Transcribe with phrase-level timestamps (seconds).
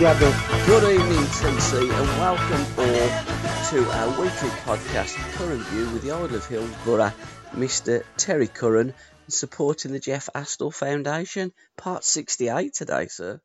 [0.00, 0.26] Gabby.
[0.66, 3.08] Good evening, TC, and welcome all
[3.70, 7.12] to our weekly podcast, Curran View, with the Idol of Hillsborough,
[7.52, 8.02] Mr.
[8.16, 8.92] Terry Curran,
[9.28, 13.40] supporting the Jeff Astle Foundation, part 68 today, sir.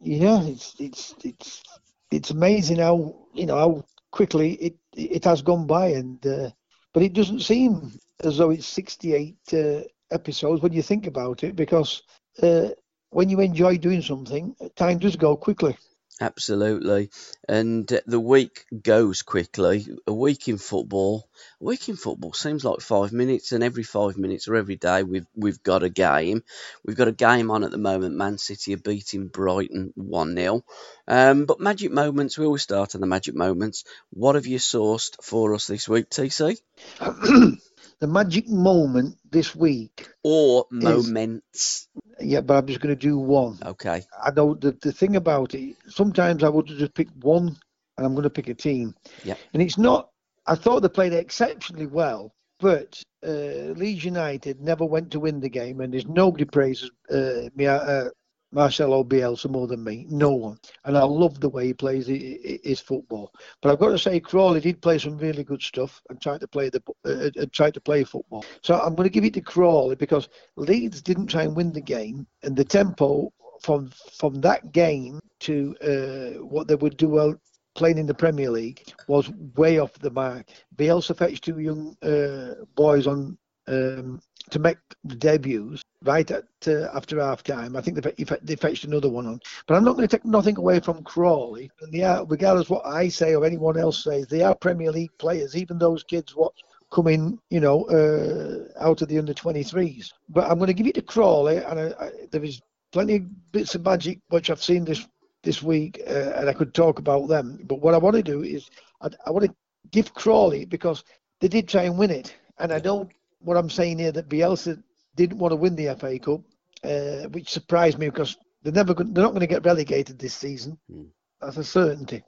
[0.00, 1.62] Yeah, it's it's it's
[2.10, 6.50] it's amazing how you know how quickly it it has gone by, and uh,
[6.94, 7.92] but it doesn't seem
[8.24, 12.02] as though it's 68 uh, episodes when you think about it, because
[12.42, 12.70] uh,
[13.10, 15.76] when you enjoy doing something, time does go quickly.
[16.18, 17.10] Absolutely.
[17.46, 19.86] And uh, the week goes quickly.
[20.06, 21.28] A week in football.
[21.60, 25.02] A week in football seems like five minutes, and every five minutes or every day
[25.02, 26.42] we've we've got a game.
[26.84, 28.16] We've got a game on at the moment.
[28.16, 30.64] Man City are beating Brighton 1 0.
[31.06, 33.84] Um, but magic moments, we always start on the magic moments.
[34.08, 36.56] What have you sourced for us this week, TC?
[38.00, 41.88] the magic moment this week, Or moments.
[42.20, 43.58] yeah, but I'm just going to do one.
[43.64, 44.04] Okay.
[44.22, 45.76] I know the the thing about it.
[45.88, 47.56] Sometimes I would just pick one,
[47.96, 48.94] and I'm going to pick a team.
[49.24, 49.34] Yeah.
[49.54, 50.10] And it's not.
[50.46, 55.48] I thought they played exceptionally well, but uh, Leeds United never went to win the
[55.48, 58.10] game, and there's nobody praises uh, me, uh,
[58.52, 60.06] Marcelo Bielsa more than me.
[60.08, 60.58] No one.
[60.84, 63.32] And I love the way he plays his football.
[63.60, 66.48] But I've got to say, Crawley did play some really good stuff and tried to
[66.48, 68.44] play the uh, uh, tried to play football.
[68.62, 71.80] So I'm going to give it to Crawley because Leeds didn't try and win the
[71.80, 77.34] game, and the tempo from from that game to uh, what they would do well
[77.74, 80.48] playing in the Premier League was way off the mark.
[80.76, 83.36] Bielsa fetched two young uh, boys on
[83.68, 87.76] um, to make the debuts right at uh, after half time.
[87.76, 89.40] I think they, fe- he fe- they fetched another one on.
[89.66, 91.70] But I'm not going to take nothing away from Crawley.
[91.80, 95.16] And they are, regardless what I say or anyone else says, they are Premier League
[95.18, 95.56] players.
[95.56, 96.52] Even those kids what
[96.92, 100.12] come in, you know, uh, out of the under 23s.
[100.28, 102.60] But I'm going to give it to Crawley, and I, I, there is
[102.92, 105.06] plenty of bits of magic which I've seen this
[105.42, 107.60] this week, uh, and I could talk about them.
[107.64, 108.68] But what I want to do is
[109.00, 109.54] I, I want to
[109.90, 111.04] give Crawley because
[111.40, 113.08] they did try and win it, and I know
[113.46, 114.82] what I'm saying here that Bielsa
[115.14, 116.40] didn't want to win the FA Cup,
[116.84, 120.78] uh, which surprised me because they're never they're not going to get relegated this season.
[120.92, 121.06] Mm.
[121.40, 122.24] That's a certainty.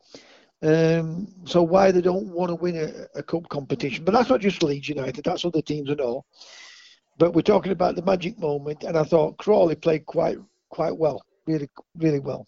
[0.62, 4.04] Um, so why they don't want to win a, a cup competition?
[4.04, 5.24] But that's not just Leeds United.
[5.24, 6.24] That's other teams and all.
[7.16, 11.22] But we're talking about the magic moment, and I thought Crawley played quite quite well,
[11.46, 12.46] really really well.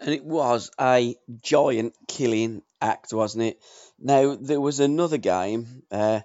[0.00, 3.60] And it was a giant killing act, wasn't it?
[4.00, 6.20] Now, there was another game, uh,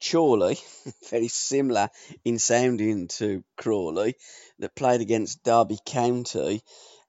[0.00, 0.58] Chorley,
[1.10, 1.90] very similar
[2.24, 4.14] in sounding to Crawley,
[4.58, 6.62] that played against Derby County.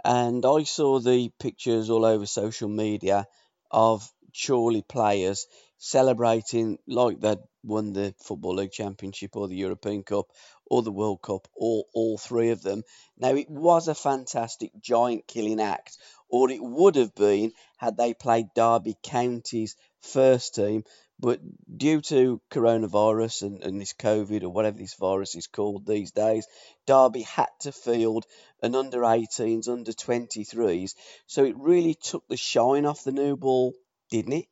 [0.03, 3.27] And I saw the pictures all over social media
[3.69, 10.27] of Chorley players celebrating like they'd won the Football League Championship or the European Cup
[10.69, 12.83] or the World Cup, or all three of them.
[13.17, 15.97] Now, it was a fantastic giant killing act,
[16.29, 20.83] or it would have been had they played Derby County's first team.
[21.19, 21.41] But
[21.75, 26.47] due to coronavirus and, and this COVID or whatever this virus is called these days,
[26.88, 28.25] Derby had to field
[28.63, 30.96] an under 18s, under 23s.
[31.28, 33.74] So it really took the shine off the new ball,
[34.09, 34.46] didn't it?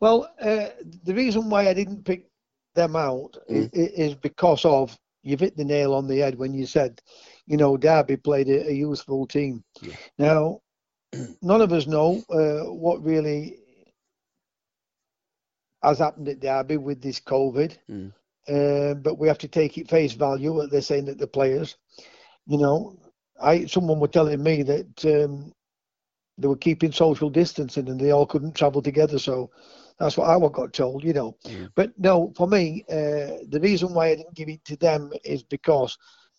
[0.00, 0.68] Well, uh,
[1.02, 2.26] the reason why I didn't pick
[2.74, 3.70] them out Mm.
[3.72, 7.00] is, is because of you've hit the nail on the head when you said,
[7.46, 9.64] you know, Derby played a, a youthful team.
[9.80, 9.94] Yeah.
[10.18, 10.60] Now,
[11.42, 13.58] none of us know uh, what really
[15.84, 18.12] has happened at Derby with this COVID, Mm.
[18.48, 20.52] uh, but we have to take it face value.
[20.52, 21.76] What they're saying that the players,
[22.46, 22.96] you know,
[23.40, 25.52] I someone were telling me that um,
[26.38, 29.18] they were keeping social distancing and they all couldn't travel together.
[29.18, 29.50] So
[29.98, 31.36] that's what I got told, you know.
[31.46, 31.72] Mm.
[31.74, 35.42] But no, for me, uh, the reason why I didn't give it to them is
[35.42, 35.96] because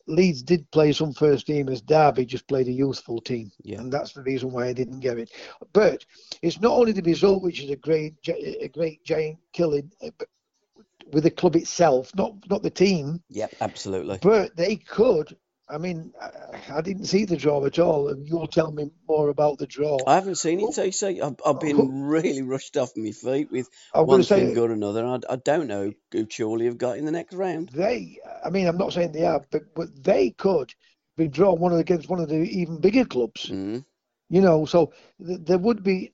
[0.08, 1.84] Leeds did play some first teamers.
[1.84, 3.80] Derby just played a youthful team, Yeah.
[3.80, 5.32] and that's the reason why I didn't get it.
[5.74, 6.06] But
[6.42, 9.92] it's not only the result, which is a great, a great giant killing,
[11.12, 14.20] with the club itself, not not the team, Yep, absolutely.
[14.22, 15.36] but they could
[15.68, 19.30] I mean, I, I, didn't see the draw at all, and you'll tell me more
[19.30, 19.98] about the draw.
[20.06, 21.22] I haven't seen it, TC.
[21.22, 25.04] I've, I've been really rushed off my feet with one thing say, or another.
[25.06, 27.70] I, I don't know who Chorley have got in the next round.
[27.70, 30.74] They, I mean, I'm not saying they have, but, but they could
[31.18, 33.50] be drawn one of against one of the even bigger clubs.
[33.50, 33.84] Mm.
[34.30, 34.94] You know, so
[35.26, 36.14] th- there would be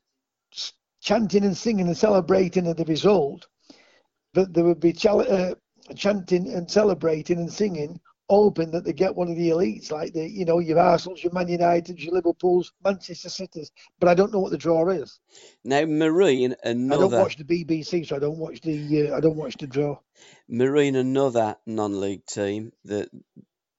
[1.02, 3.48] chanting and singing and celebrating at the result,
[4.34, 5.56] but there would be ch- uh,
[5.96, 8.00] chanting and celebrating and singing
[8.32, 11.34] hoping that they get one of the elites, like the you know your Arsenal's, your
[11.34, 13.72] Man United's, your Liverpool's, Manchester City's.
[14.00, 15.20] But I don't know what the draw is.
[15.66, 17.06] Now Marine, another.
[17.06, 19.68] I don't watch the BBC, so I don't watch the uh, I don't watch the
[19.68, 20.00] draw.
[20.48, 23.10] Marine, another non-league team that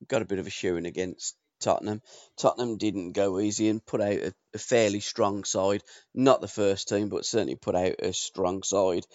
[0.07, 2.03] got a bit of a shooing against Tottenham.
[2.37, 5.83] Tottenham didn't go easy and put out a, a, fairly strong side.
[6.15, 9.07] Not the first team, but certainly put out a strong side.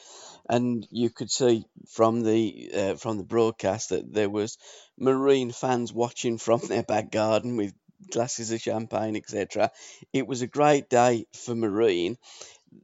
[0.50, 4.58] And you could see from the uh, from the broadcast that there was
[4.98, 7.74] Marine fans watching from their back garden with
[8.12, 9.72] glasses of champagne, etc.
[10.14, 12.18] It was a great day for Marine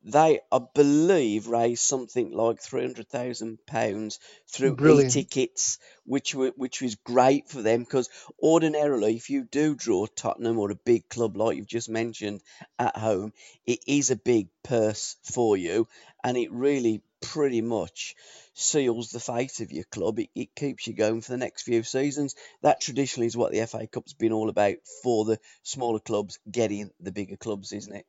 [0.04, 5.16] they, I believe, raised something like three hundred thousand pounds through Brilliant.
[5.16, 8.10] e-tickets, which were which was great for them because
[8.42, 12.42] ordinarily, if you do draw Tottenham or a big club like you've just mentioned
[12.80, 13.34] at home,
[13.66, 15.88] it is a big purse for you,
[16.24, 18.16] and it really pretty much
[18.54, 20.20] seals the fate of your club.
[20.20, 22.36] It, it keeps you going for the next few seasons.
[22.62, 26.92] That traditionally is what the FA Cup's been all about for the smaller clubs getting
[27.00, 28.06] the bigger clubs, isn't it?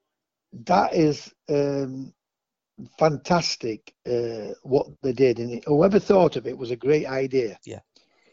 [0.67, 2.13] That is um,
[2.99, 7.59] fantastic uh, what they did, and whoever thought of it was a great idea.
[7.65, 7.81] Yeah.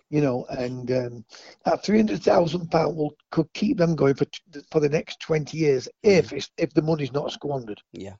[0.10, 1.26] You know, and um,
[1.64, 4.26] that three hundred thousand pound will could keep them going for
[4.70, 6.50] for the next twenty years if mm.
[6.58, 7.82] if the money's not squandered.
[7.94, 8.16] Yeah.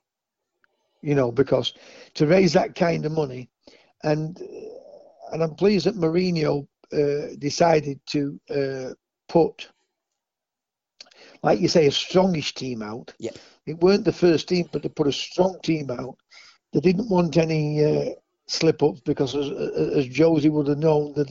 [1.02, 1.74] You know, because
[2.14, 3.50] to raise that kind of money,
[4.04, 4.40] and
[5.32, 8.94] and I'm pleased that Mourinho uh, decided to uh,
[9.28, 9.68] put,
[11.42, 13.12] like you say, a strongish team out.
[13.18, 13.32] Yeah
[13.66, 16.16] it weren't the first team, but they put a strong team out.
[16.72, 18.10] They didn't want any uh,
[18.46, 21.28] slip ups because, as, as Josie would have known, that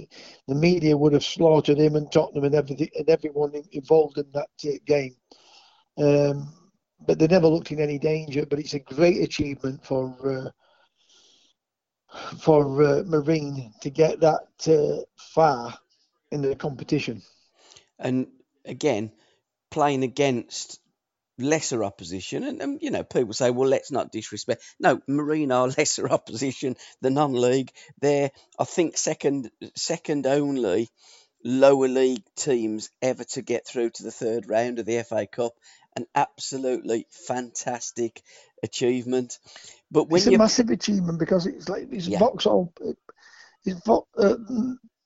[0.47, 4.49] the media would have slaughtered him and Tottenham and everything and everyone involved in that
[4.65, 5.15] uh, game.
[5.97, 6.53] Um,
[7.05, 8.45] but they never looked in any danger.
[8.45, 10.49] But it's a great achievement for uh,
[12.39, 15.73] for uh, Marine to get that uh, far
[16.31, 17.21] in the competition.
[17.99, 18.27] And
[18.65, 19.11] again,
[19.69, 20.80] playing against
[21.37, 22.43] lesser opposition.
[22.43, 24.63] And, and, you know, people say, well, let's not disrespect.
[24.79, 27.71] No, Marine are lesser opposition, the non-league.
[27.99, 30.89] They're, I think, second second only
[31.43, 35.53] lower league teams ever to get through to the third round of the FA Cup.
[35.95, 38.21] An absolutely fantastic
[38.63, 39.37] achievement.
[39.91, 42.19] But when it's a massive achievement because it's like it's yeah.
[42.19, 42.73] Vauxhall.
[42.83, 42.93] Uh,
[43.65, 44.35] it's uh,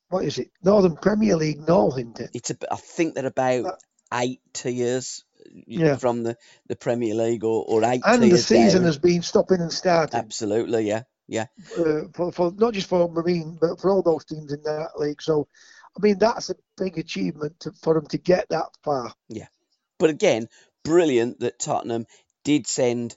[0.08, 0.50] what is it?
[0.62, 2.30] Northern Premier League North, isn't it?
[2.34, 3.72] It's a, I think they're about uh,
[4.14, 5.24] eight tiers
[5.66, 5.96] yeah.
[5.96, 6.36] from the,
[6.68, 8.02] the Premier League or, or eight.
[8.04, 10.18] And the season has been stopping and starting.
[10.18, 11.46] Absolutely, yeah, yeah.
[11.78, 15.22] Uh, for, for not just for Marine, but for all those teams in that league.
[15.22, 15.48] So,
[15.96, 19.12] I mean, that's a big achievement to, for them to get that far.
[19.28, 19.48] Yeah,
[19.98, 20.48] but again,
[20.84, 22.06] brilliant that Tottenham
[22.44, 23.16] did send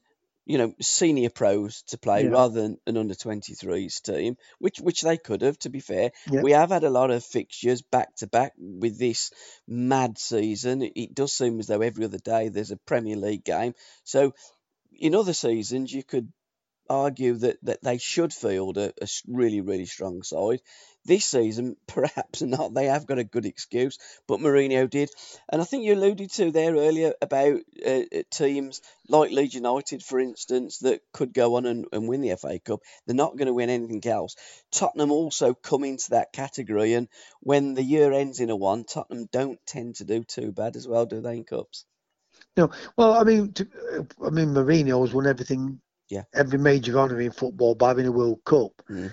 [0.49, 2.31] you know, senior pros to play yeah.
[2.31, 5.59] rather than an under 23s team, which which they could have.
[5.59, 6.41] To be fair, yeah.
[6.41, 9.29] we have had a lot of fixtures back to back with this
[9.67, 10.81] mad season.
[10.81, 13.75] It does seem as though every other day there's a Premier League game.
[14.05, 14.33] So,
[14.91, 16.33] in other seasons, you could
[16.89, 20.61] argue that, that they should field a, a really, really strong side.
[21.05, 22.73] This season, perhaps not.
[22.73, 25.09] They have got a good excuse, but Mourinho did.
[25.51, 30.03] And I think you alluded to there earlier about uh, uh, teams like Leeds United,
[30.03, 32.81] for instance, that could go on and, and win the FA Cup.
[33.05, 34.35] They're not going to win anything else.
[34.71, 37.07] Tottenham also come into that category, and
[37.39, 40.87] when the year ends in a one, Tottenham don't tend to do too bad as
[40.87, 41.85] well, do they, in cups?
[42.55, 43.67] No, well, I mean, to,
[44.23, 46.23] I mean, Mourinho has won everything yeah.
[46.33, 48.71] every major honour in football by having a World Cup.
[48.89, 49.11] Mm.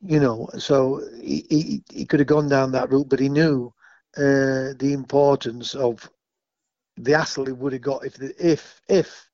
[0.00, 3.72] You know, so he, he, he could have gone down that route, but he knew
[4.16, 6.08] uh, the importance of
[6.96, 9.28] the hassle he would have got if if if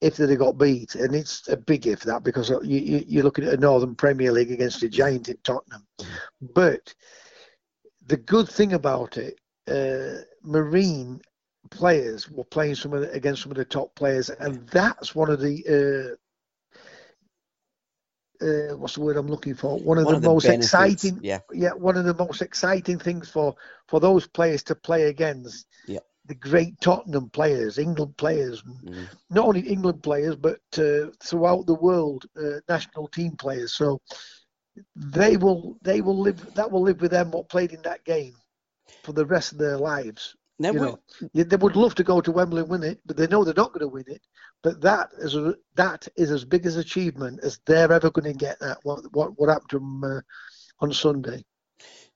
[0.00, 3.24] if they'd have got beat, and it's a big if that because you, you you're
[3.24, 5.86] looking at a Northern Premier League against a giant in Tottenham,
[6.54, 6.94] but
[8.06, 9.38] the good thing about it,
[9.68, 11.20] uh, Marine
[11.70, 15.40] players were playing some the, against some of the top players, and that's one of
[15.40, 16.16] the uh,
[18.42, 19.78] uh, what's the word I'm looking for?
[19.80, 22.98] One of one the of most benefits, exciting, yeah, yeah, one of the most exciting
[22.98, 23.54] things for
[23.88, 25.66] for those players to play against.
[25.86, 26.00] Yeah.
[26.26, 29.08] The great Tottenham players, England players, mm.
[29.30, 33.72] not only England players, but uh, throughout the world, uh, national team players.
[33.74, 34.00] So
[34.96, 36.54] they will, they will live.
[36.54, 37.32] That will live with them.
[37.32, 38.34] What played in that game.
[39.02, 40.36] for the rest of their lives.
[40.58, 40.98] Now, you know,
[41.34, 43.54] they they would love to go to Wembley and win it, but they know they're
[43.54, 44.22] not going to win it.
[44.62, 48.38] But that is a, that is as big as achievement as they're ever going to
[48.38, 48.60] get.
[48.60, 50.20] That what what what happened to them uh,
[50.80, 51.44] on Sunday?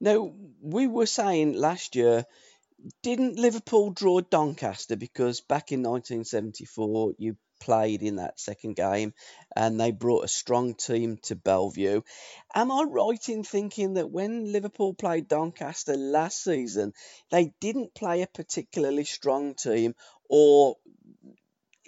[0.00, 2.24] Now, we were saying last year,
[3.02, 9.14] didn't Liverpool draw Doncaster because back in 1974 you played in that second game
[9.56, 12.04] and they brought a strong team to Belle Vue.
[12.54, 16.92] Am I right in thinking that when Liverpool played Doncaster last season,
[17.30, 19.94] they didn't play a particularly strong team,
[20.28, 20.76] or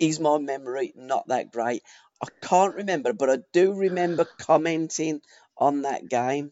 [0.01, 1.83] is my memory not that great?
[2.23, 5.21] I can't remember, but I do remember commenting
[5.57, 6.51] on that game.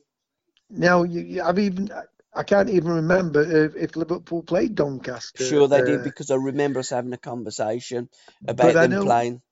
[0.71, 1.91] Now you, I've even
[2.35, 5.45] I can't even remember if, if Liverpool played Doncaster.
[5.45, 8.09] Sure, they uh, did because I remember us having a conversation
[8.47, 9.43] about them know- playing.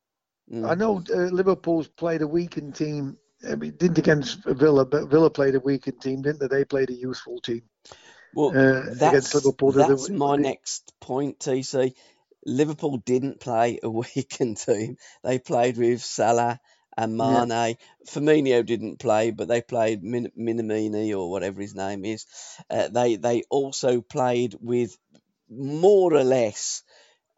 [0.53, 0.71] Mm.
[0.71, 3.17] I know uh, Liverpool's played a weakened team.
[3.49, 6.49] I mean, didn't against Villa, but Villa played a weakened team, didn't they?
[6.49, 7.63] They played a useful team.
[8.35, 11.95] Well, uh, that's, against Liverpool that's my next point, TC.
[12.47, 14.97] Liverpool didn't play a weakened team.
[15.23, 16.61] They played with Salah
[16.97, 17.45] and Yeah.
[17.45, 17.77] Mane.
[18.07, 22.27] Firmino didn't play, but they played Min- Minamini or whatever his name is.
[22.71, 24.97] Uh, they they also played with
[25.49, 26.83] more or less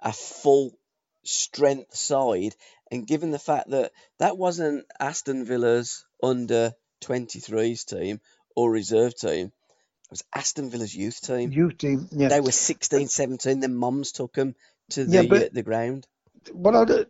[0.01, 0.79] a full
[1.25, 2.55] strength side.
[2.91, 6.73] And given the fact that that wasn't Aston Villa's under
[7.03, 8.21] 23s team
[8.55, 11.51] or reserve team, it was Aston Villa's youth team.
[11.51, 12.29] Youth team, yeah.
[12.29, 13.61] They were 16, 17.
[13.61, 14.55] Then mums took them
[14.91, 16.07] to the Yeah, but- the ground.
[16.53, 17.05] What I do-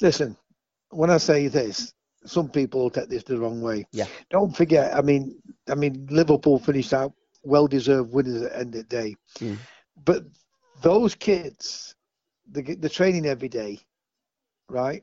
[0.00, 0.36] listen,
[0.90, 1.92] when I say this,
[2.24, 3.86] some people will take this the wrong way.
[3.92, 4.06] Yeah.
[4.30, 8.88] Don't forget, I mean, I mean, Liverpool finished out well-deserved winners at the end of
[8.88, 9.16] the day.
[9.40, 9.58] Mm.
[10.04, 10.24] But
[10.82, 11.94] those kids,
[12.50, 13.80] they get the training every day,
[14.68, 15.02] right?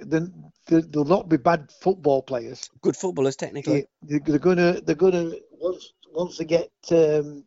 [0.00, 2.70] Then they- they'll not be bad football players.
[2.82, 3.86] Good footballers, technically.
[4.02, 7.44] They- They're gonna, they're gonna once once they get um,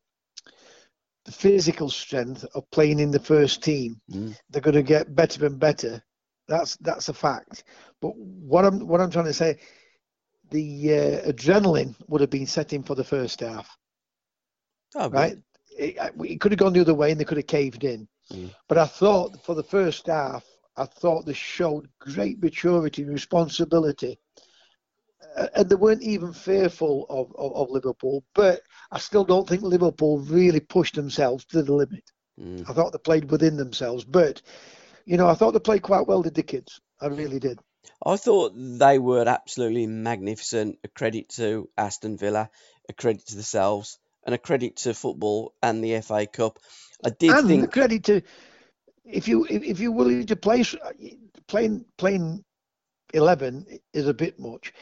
[1.25, 4.35] the physical strength of playing in the first team, Mm.
[4.49, 6.03] they're going to get better and better.
[6.47, 7.63] That's that's a fact.
[8.01, 9.59] But what I'm what I'm trying to say,
[10.49, 13.77] the uh, adrenaline would have been setting for the first half,
[14.95, 15.37] Oh, right?
[15.77, 18.07] It, it could have gone the other way and they could have caved in.
[18.31, 18.53] Mm.
[18.67, 20.43] But I thought for the first half,
[20.75, 24.17] I thought they showed great maturity and responsibility.
[25.55, 28.61] And they weren't even fearful of, of, of Liverpool, but
[28.91, 32.03] I still don't think Liverpool really pushed themselves to the limit.
[32.39, 32.69] Mm.
[32.69, 34.41] I thought they played within themselves, but
[35.05, 36.81] you know, I thought they played quite well, did the kids?
[36.99, 37.59] I really did.
[38.05, 40.77] I thought they were absolutely magnificent.
[40.83, 42.49] A credit to Aston Villa,
[42.89, 46.59] a credit to themselves, and a credit to football and the FA Cup.
[47.03, 48.21] I did and think, credit to
[49.05, 50.63] if you if, if you're willing to play
[51.47, 52.43] playing playing
[53.13, 54.73] eleven is a bit much,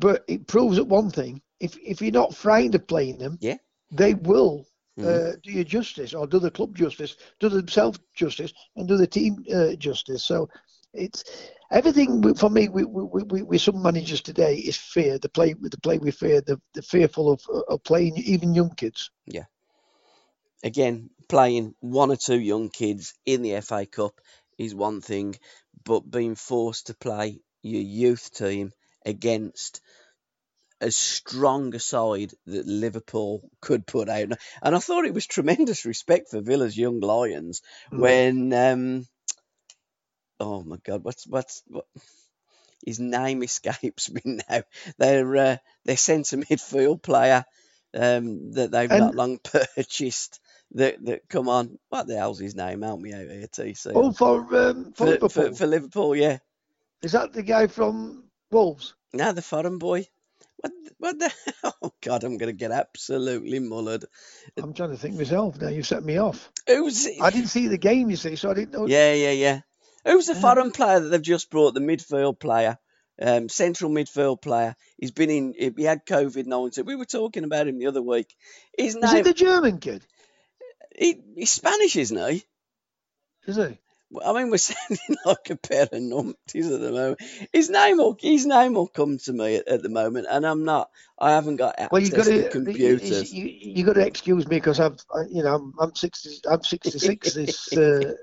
[0.00, 3.58] but it proves that one thing: if if you're not frightened of playing them, Yeah.
[3.92, 4.66] they will.
[4.98, 5.06] Mhm.
[5.06, 9.06] Uh, do you justice, or do the club justice, do themselves justice, and do the
[9.06, 10.24] team uh, justice?
[10.24, 10.48] So,
[10.94, 11.24] it's
[11.72, 12.68] everything for me.
[12.68, 15.18] We, we, we, we some managers today is fear.
[15.18, 16.42] The play, the play with fear.
[16.42, 19.10] The, the fearful of, of playing even young kids.
[19.26, 19.44] Yeah.
[20.64, 24.20] Again, playing one or two young kids in the FA Cup
[24.58, 25.36] is one thing,
[25.84, 28.72] but being forced to play your youth team
[29.06, 29.80] against
[30.80, 34.32] as strong a side that Liverpool could put out.
[34.62, 37.60] And I thought it was tremendous respect for Villa's young lions
[37.92, 37.98] Mm.
[38.00, 39.06] when um
[40.38, 41.84] oh my god, what's what's what
[42.84, 44.62] his name escapes me now.
[44.98, 47.44] Their uh, their centre midfield player
[47.94, 49.38] um, that they've And- not long
[49.76, 50.40] purchased.
[50.74, 52.82] That that come on, what the hell's his name?
[52.82, 53.90] Help me out here, TC.
[53.94, 55.28] Oh, for um, for, for, Liverpool.
[55.28, 56.38] for, for Liverpool, yeah.
[57.02, 58.94] Is that the guy from Wolves?
[59.12, 60.06] Now the foreign boy.
[60.60, 61.32] What what the
[61.82, 64.04] oh god, I'm gonna get absolutely mullered.
[64.56, 65.68] I'm trying to think myself now.
[65.68, 66.50] You set me off.
[66.66, 68.86] Who's I didn't see the game, you see, so I didn't know.
[68.86, 69.60] Yeah, yeah, yeah.
[70.04, 70.40] Who's the Yeah.
[70.40, 71.74] foreign player that they've just brought?
[71.74, 72.78] The midfield player,
[73.20, 74.76] um, central midfield player.
[74.98, 75.54] He's been in.
[75.76, 76.84] He had COVID nineteen.
[76.84, 78.34] We were talking about him the other week.
[78.76, 79.20] His Is name.
[79.20, 80.04] it the German kid?
[80.96, 82.44] he, he's Spanish, isn't he?
[83.46, 83.78] Is he?
[84.24, 87.22] I mean, we're sounding like a pair of numpties at the moment.
[87.52, 90.64] His name will his name will come to me at, at the moment, and I'm
[90.64, 90.90] not.
[91.18, 93.32] I haven't got access Well, you got to computers.
[93.32, 96.30] You, you got to excuse me because I've, I, you know, I'm, I'm sixty.
[96.50, 98.14] I'm sixty-six this uh,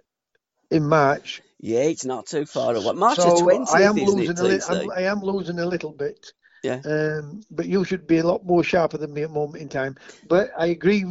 [0.72, 1.42] in March.
[1.60, 2.94] Yeah, it's not too far away.
[2.94, 4.64] March so twentieth, I am isn't losing it?
[4.70, 6.34] a li- I am losing a little bit.
[6.64, 6.82] Yeah.
[6.86, 9.70] Um, but you should be a lot more sharper than me at the moment in
[9.70, 9.96] time.
[10.28, 11.06] But I agree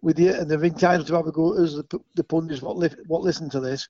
[0.00, 2.76] with you, and they're entitled to have a go as the, pu- the pundits what,
[2.76, 3.88] li- what listen to this.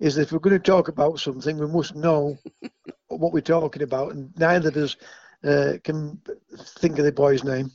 [0.00, 2.38] Is that if we're going to talk about something, we must know
[3.08, 4.96] what we're talking about, and neither of us
[5.44, 6.20] uh, can
[6.80, 7.70] think of the boy's name.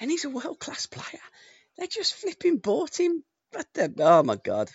[0.00, 1.20] and he's a world class player.
[1.78, 3.22] They just flipping bought him.
[3.52, 4.70] But the, oh my god.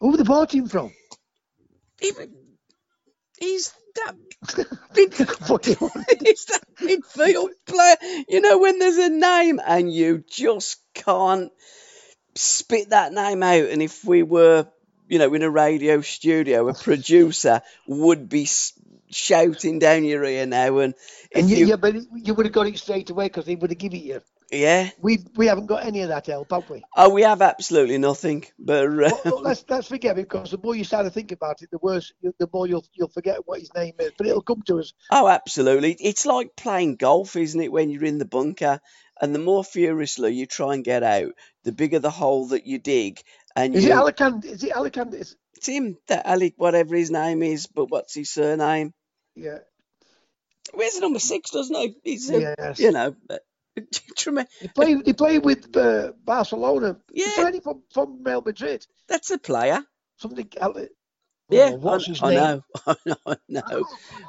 [0.00, 0.92] Who they bought him from?
[2.02, 2.34] Even
[3.38, 5.14] he's that mid,
[5.48, 5.94] What do you want?
[6.08, 7.96] that midfield player.
[8.28, 11.52] You know when there's a name and you just can't
[12.34, 13.68] spit that name out.
[13.68, 14.66] And if we were,
[15.08, 18.48] you know, in a radio studio, a producer would be
[19.10, 20.78] shouting down your ear now.
[20.78, 20.94] And
[21.34, 23.70] And you, you, yeah, but you would have got it straight away because he would
[23.70, 24.22] have given it you.
[24.52, 24.90] Yeah.
[25.00, 26.82] We we haven't got any of that help, have we?
[26.96, 28.44] Oh, we have absolutely nothing.
[28.58, 31.62] But uh, Well, let's let's forget it because the more you start to think about
[31.62, 34.12] it, the worse, the more you'll you'll forget what his name is.
[34.16, 34.92] But it'll come to us.
[35.10, 35.96] Oh, absolutely.
[35.98, 38.80] It's like playing golf, isn't it, when you're in the bunker?
[39.20, 41.32] And the more furiously you try and get out,
[41.64, 43.20] the bigger the hole that you dig.
[43.54, 44.48] And Is you, it Alicante?
[44.48, 45.18] Is it Alicante?
[45.18, 48.92] It's, it's him, that Ali, whatever his name is, but what's his surname?
[49.36, 49.58] yeah.
[50.74, 51.96] Where's the number six, doesn't he?
[52.02, 52.78] He's, Yes.
[52.78, 53.42] you know, but-
[53.74, 55.06] He played.
[55.06, 56.96] He played with uh, Barcelona.
[57.12, 57.50] Yeah.
[57.50, 58.86] He's from from Real Madrid.
[59.08, 59.80] that's a player.
[60.16, 60.48] Something.
[61.50, 62.36] Yeah, Oh, what's I, his I name?
[62.38, 63.84] know, I know, I know.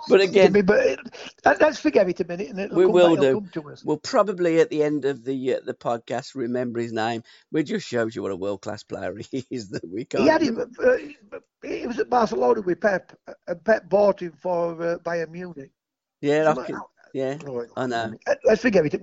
[0.10, 1.00] But again, but it,
[1.46, 3.34] let- let's forget it a minute, and We come will back, do.
[3.36, 3.84] come to us.
[3.86, 7.24] we'll probably at the end of the uh, the podcast remember his name.
[7.54, 10.24] It just shows you what a world class player he is that we can't.
[10.24, 10.60] He had him.
[10.84, 10.98] Uh,
[11.64, 13.14] he was at Barcelona with Pep,
[13.48, 15.72] and Pep bought him for uh, Bayern Munich.
[16.20, 16.82] yeah, I Something- can,
[17.14, 17.38] yeah.
[17.48, 18.14] Oh, I know.
[18.44, 19.02] Let's forget it.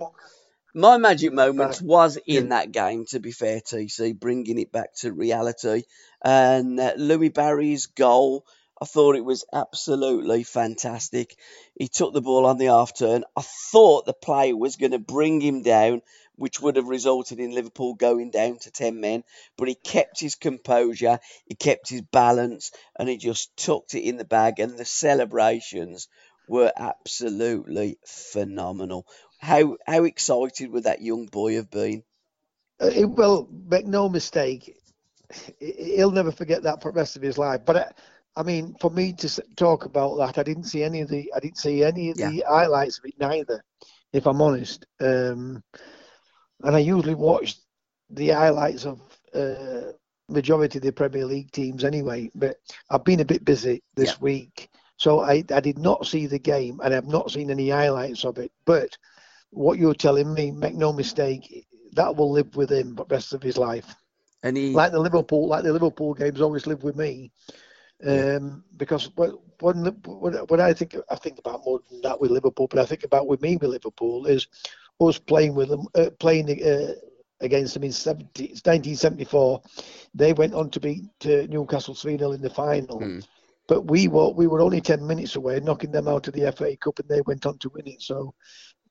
[0.74, 2.48] My magic moment was in Yeah.
[2.50, 5.82] that game, to be fair, TC, bringing it back to reality.
[6.22, 8.46] And uh, Louie Barry's goal,
[8.80, 11.36] I thought it was absolutely fantastic.
[11.74, 13.24] He took the ball on the half turn.
[13.36, 16.02] I thought the play was going to bring him down,
[16.36, 19.24] which would have resulted in Liverpool going down to 10 men.
[19.58, 24.18] But he kept his composure, he kept his balance, and he just tucked it in
[24.18, 24.60] the bag.
[24.60, 26.08] And the celebrations
[26.50, 29.06] were absolutely phenomenal.
[29.38, 32.02] How how excited would that young boy have been?
[32.80, 34.76] Uh, well, make no mistake,
[35.58, 37.60] he- he'll never forget that for the rest of his life.
[37.64, 37.92] But I,
[38.40, 41.40] I mean, for me to talk about that, I didn't see any of the, I
[41.40, 43.62] didn't see any of the highlights of it neither,
[44.12, 44.86] if I'm honest.
[45.00, 45.62] Um,
[46.62, 47.56] and I usually watch
[48.10, 49.00] the highlights of
[49.34, 49.92] uh,
[50.28, 52.30] majority of the Premier League teams anyway.
[52.34, 52.56] But
[52.90, 54.16] I've been a bit busy this Yeah.
[54.20, 58.24] week, so I, I did not see the game, and I've not seen any highlights
[58.24, 58.52] of it.
[58.66, 58.98] But
[59.50, 63.34] what you're telling me, make no mistake, that will live with him for the rest
[63.34, 63.96] of his life.
[64.42, 67.32] And he Like the Liverpool, like the Liverpool games always live with me,
[68.06, 72.68] um, because when when when I think I think about more than that with Liverpool,
[72.68, 74.46] but I think about with me with Liverpool is
[75.00, 76.92] us playing with them, uh, playing uh,
[77.40, 79.62] against them in 70, 1974.
[80.14, 83.12] They went on to beat uh, Newcastle 3 0 in the final.
[83.12, 83.20] Hmm.
[83.70, 86.76] But we were we were only ten minutes away, knocking them out of the FA
[86.76, 88.02] Cup, and they went on to win it.
[88.02, 88.34] So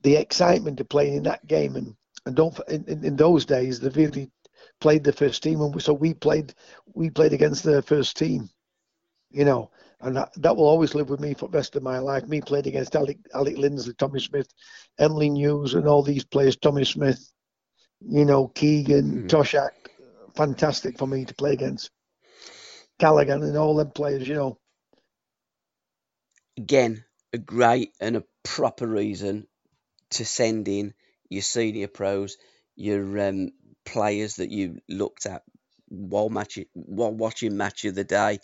[0.04, 1.94] the excitement of playing in that game, and
[2.26, 4.32] and don't in, in, in those days they really
[4.80, 6.54] played the first team, and we, so we played
[6.94, 8.50] we played against their first team,
[9.32, 12.00] you know, and that, that will always live with me for the rest of my
[12.00, 12.26] life.
[12.30, 14.48] Me played against Alec Alec Lindsay, Tommy Smith,
[14.98, 17.34] Emlyn Hughes, and all these players, Tommy Smith,
[18.00, 19.28] you know, Keegan, Mhm.
[19.28, 19.72] Toshack,
[20.38, 21.92] fantastic for me to play against.
[22.98, 24.59] Callaghan and all them players, you know.
[26.60, 29.48] Again a great and a proper reason
[30.12, 30.94] to send in
[31.30, 32.38] your senior pros,
[32.76, 33.52] your um,
[33.86, 35.44] players that you looked at
[35.88, 36.30] while
[36.74, 38.40] while watching match of the day,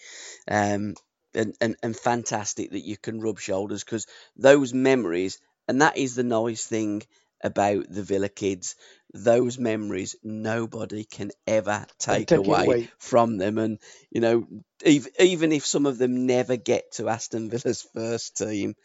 [0.48, 0.96] um,
[1.34, 6.16] and, and and fantastic that you can rub shoulders because those memories and that is
[6.16, 7.04] the nice thing
[7.46, 8.76] about the Villa kids.
[9.14, 12.92] Those memories nobody can ever take, take away, away.
[13.00, 13.80] from them, and
[14.12, 14.48] you know
[14.86, 18.76] even even if some of them never get to Aston Villa's first team,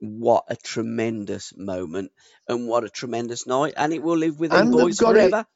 [0.00, 2.12] what a tremendous moment
[2.48, 5.30] and what a tremendous night, and it will live with them And boys got it.
[5.30, 5.46] forever.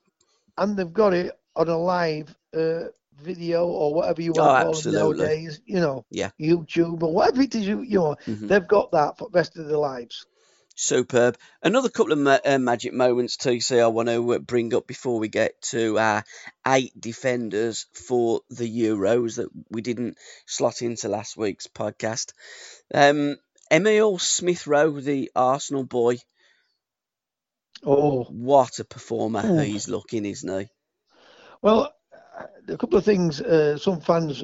[0.58, 2.84] and they've got it on a live uh,
[3.16, 4.82] video or whatever you Oh, want to call absolutely.
[4.82, 5.60] them nowadays.
[5.66, 6.30] You know, Yeah.
[6.40, 7.66] YouTube or whatever it is.
[7.66, 8.48] You, you know, Mhm.
[8.48, 10.26] they've got that for the rest of their lives.
[10.76, 11.36] Superb.
[11.62, 15.18] Another couple of ma- uh, magic moments, TC, I want to uh, bring up before
[15.20, 16.24] we get to our
[16.66, 22.32] eight defenders for the Euros that we didn't slot into last week's podcast.
[22.92, 23.36] Um,
[23.72, 26.16] Emile Smith Rowe, the Arsenal boy,
[27.86, 29.58] Oh, what a performer Ooh.
[29.58, 30.68] he's looking, isn't he?
[31.60, 31.92] well,
[32.68, 33.40] a couple of things.
[33.40, 34.42] Uh, some fans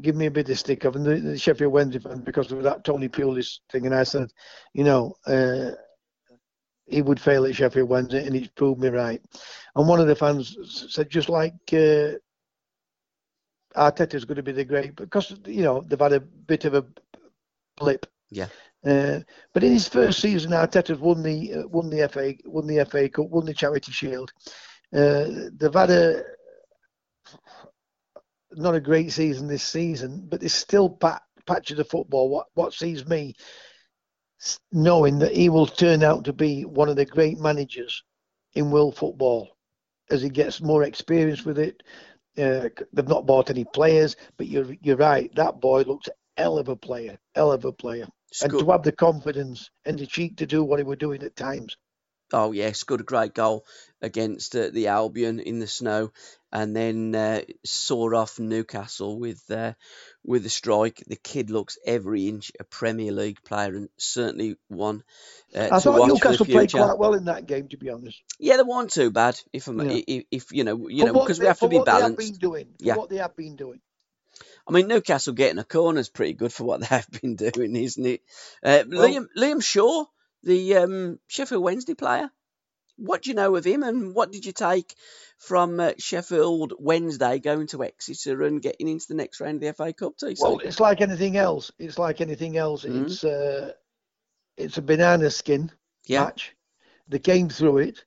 [0.00, 2.62] give me a bit of stick of, and the, the Sheffield Wednesday fans because of
[2.62, 4.30] that Tony Pulis thing, and I said,
[4.72, 5.14] you know.
[5.26, 5.72] Uh,
[6.88, 9.20] he would fail at Sheffield Wednesday, and he's proved me right.
[9.74, 10.56] And one of the fans
[10.88, 12.12] said, just like uh,
[13.76, 16.84] Arteta's going to be the great, because you know they've had a bit of a
[17.76, 18.06] blip.
[18.30, 18.46] Yeah.
[18.84, 19.20] Uh,
[19.52, 23.08] but in his first season, Arteta's won the uh, won the FA won the FA
[23.08, 24.32] Cup, won the Charity Shield,
[24.94, 26.22] Uh, they've had a
[28.56, 32.28] not a great season this season, but there's still pat, patches of the football.
[32.28, 33.34] What what sees me
[34.72, 38.02] knowing that he will turn out to be one of the great managers
[38.54, 39.56] in world football
[40.10, 41.82] as he gets more experience with it.
[42.38, 45.34] Uh, they've not bought any players, but you're you're right.
[45.34, 48.06] That boy looks hell of a player, hell of a player,
[48.42, 51.34] and to have the confidence and the cheek to do what he was doing at
[51.34, 51.76] times.
[52.32, 53.64] Oh yeah, scored a great goal
[54.02, 56.10] against uh, the Albion in the snow,
[56.52, 59.74] and then uh, saw off Newcastle with uh,
[60.24, 61.04] with a strike.
[61.06, 65.04] The kid looks every inch a Premier League player, and certainly one.
[65.54, 68.20] Uh, I thought Newcastle played quite well in that game, to be honest.
[68.38, 69.38] Yeah, they weren't too bad.
[69.52, 70.00] If I'm, yeah.
[70.06, 72.18] if, if, you know, you for know, because we have to be balanced.
[72.18, 72.96] They have been doing, yeah.
[72.96, 73.80] what they have been doing.
[74.68, 77.76] I mean, Newcastle getting a corner is pretty good for what they have been doing,
[77.76, 78.22] isn't it?
[78.62, 80.06] Uh, well, Liam Liam Shaw
[80.46, 82.30] the um, Sheffield Wednesday player.
[82.96, 84.94] What do you know of him, and what did you take
[85.38, 89.72] from uh, Sheffield Wednesday going to Exeter and getting into the next round of the
[89.74, 90.14] FA Cup?
[90.16, 90.38] TC?
[90.40, 91.70] Well, it's like anything else.
[91.78, 92.84] It's like anything else.
[92.84, 93.04] Mm-hmm.
[93.04, 93.72] It's uh,
[94.56, 95.70] it's a banana skin
[96.06, 96.24] yeah.
[96.24, 96.56] match.
[97.08, 98.04] They came through it.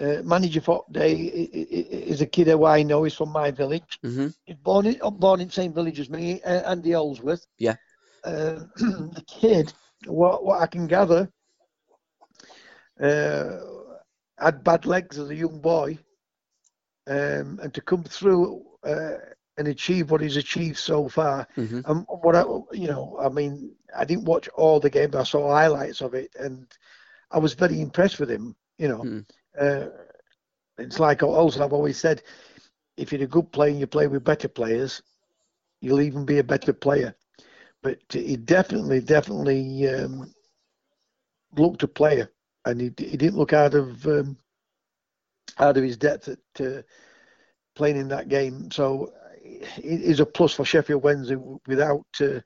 [0.00, 3.02] Uh, manager for Day is a kid who I know.
[3.02, 3.98] He's from my village.
[4.02, 4.28] Mm-hmm.
[4.46, 7.46] He's born in, born in the same village as me, uh, Andy Ellsworth.
[7.58, 7.74] Yeah.
[8.24, 9.74] Uh, the kid,
[10.06, 11.30] what, what I can gather,
[13.00, 13.58] uh,
[14.38, 15.98] had bad legs as a young boy,
[17.06, 19.16] um, and to come through uh,
[19.56, 21.46] and achieve what he's achieved so far.
[21.56, 21.80] Mm-hmm.
[21.84, 25.24] And what I, you know, I mean, I didn't watch all the game, but I
[25.24, 26.66] saw highlights of it, and
[27.30, 28.56] I was very impressed with him.
[28.78, 29.26] You know, mm.
[29.60, 29.90] uh,
[30.78, 32.22] it's like also I've always said,
[32.96, 35.02] if you're a good player and you play with better players,
[35.80, 37.14] you'll even be a better player.
[37.82, 40.32] But he definitely, definitely um,
[41.56, 42.30] looked a player
[42.64, 44.36] and he, he didn't look out of um,
[45.58, 46.82] out of his depth at uh,
[47.74, 48.70] playing in that game.
[48.70, 52.40] So it is a plus for Sheffield Wednesday without uh,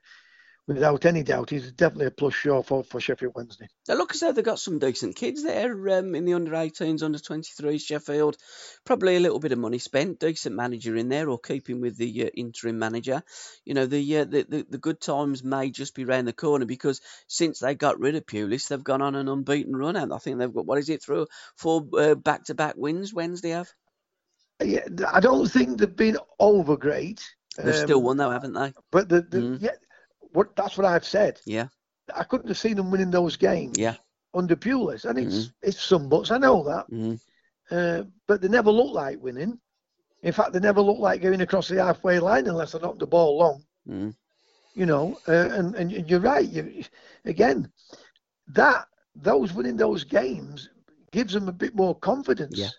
[0.67, 1.49] without any doubt.
[1.49, 3.67] He's definitely a plus sure for, for Sheffield Wednesday.
[3.87, 7.03] They look as though they've got some decent kids there um, in the under 18s,
[7.03, 7.81] under 23s.
[7.81, 8.37] Sheffield,
[8.83, 10.19] probably a little bit of money spent.
[10.19, 13.21] Decent manager in there, or keeping with the uh, interim manager.
[13.63, 16.65] You know, the, uh, the, the the good times may just be round the corner
[16.65, 20.17] because since they got rid of Pulis, they've gone on an unbeaten run, and I
[20.17, 21.81] think they've got what is it through four
[22.15, 23.13] back to back wins.
[23.13, 23.69] Wednesday have.
[24.63, 27.21] Yeah, I don't think they've been over great.
[27.57, 28.73] They've um, still won though, haven't they?
[28.91, 29.61] But the, the mm.
[29.61, 29.71] yeah,
[30.35, 31.39] what that's what I've said.
[31.45, 31.67] Yeah.
[32.13, 33.77] I couldn't have seen them winning those games.
[33.77, 33.95] Yeah.
[34.33, 35.69] Under Pulis, and it's mm-hmm.
[35.69, 36.29] it's some buts.
[36.29, 36.91] I know that.
[36.91, 37.15] Mm-hmm.
[37.71, 39.57] Uh, but they never look like winning.
[40.21, 43.07] In fact, they never look like going across the halfway line unless they knock the
[43.07, 43.63] ball long.
[43.89, 44.09] Mm-hmm.
[44.73, 46.47] You know, uh, and and you're right.
[46.47, 46.83] You,
[47.23, 47.71] again,
[48.49, 50.69] that those winning those games
[51.11, 52.57] gives them a bit more confidence.
[52.57, 52.69] Yeah.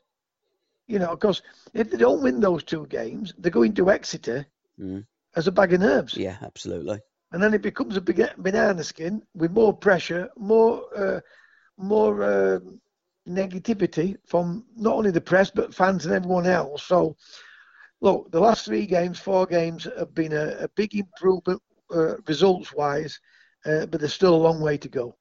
[0.86, 1.42] You know, because
[1.72, 4.46] if they don't win those two games, they're going to Exeter
[4.78, 5.00] mm-hmm.
[5.34, 6.16] as a bag of nerves.
[6.16, 7.00] Yeah, absolutely
[7.36, 11.20] and then it becomes a banana skin with more pressure, more uh,
[11.76, 12.58] more uh,
[13.28, 16.84] negativity from not only the press but fans and everyone else.
[16.84, 17.14] So,
[18.00, 21.60] look, the last three games, four games have been a, a big improvement
[21.94, 23.20] uh, results wise,
[23.66, 25.14] uh, but there's still a long way to go.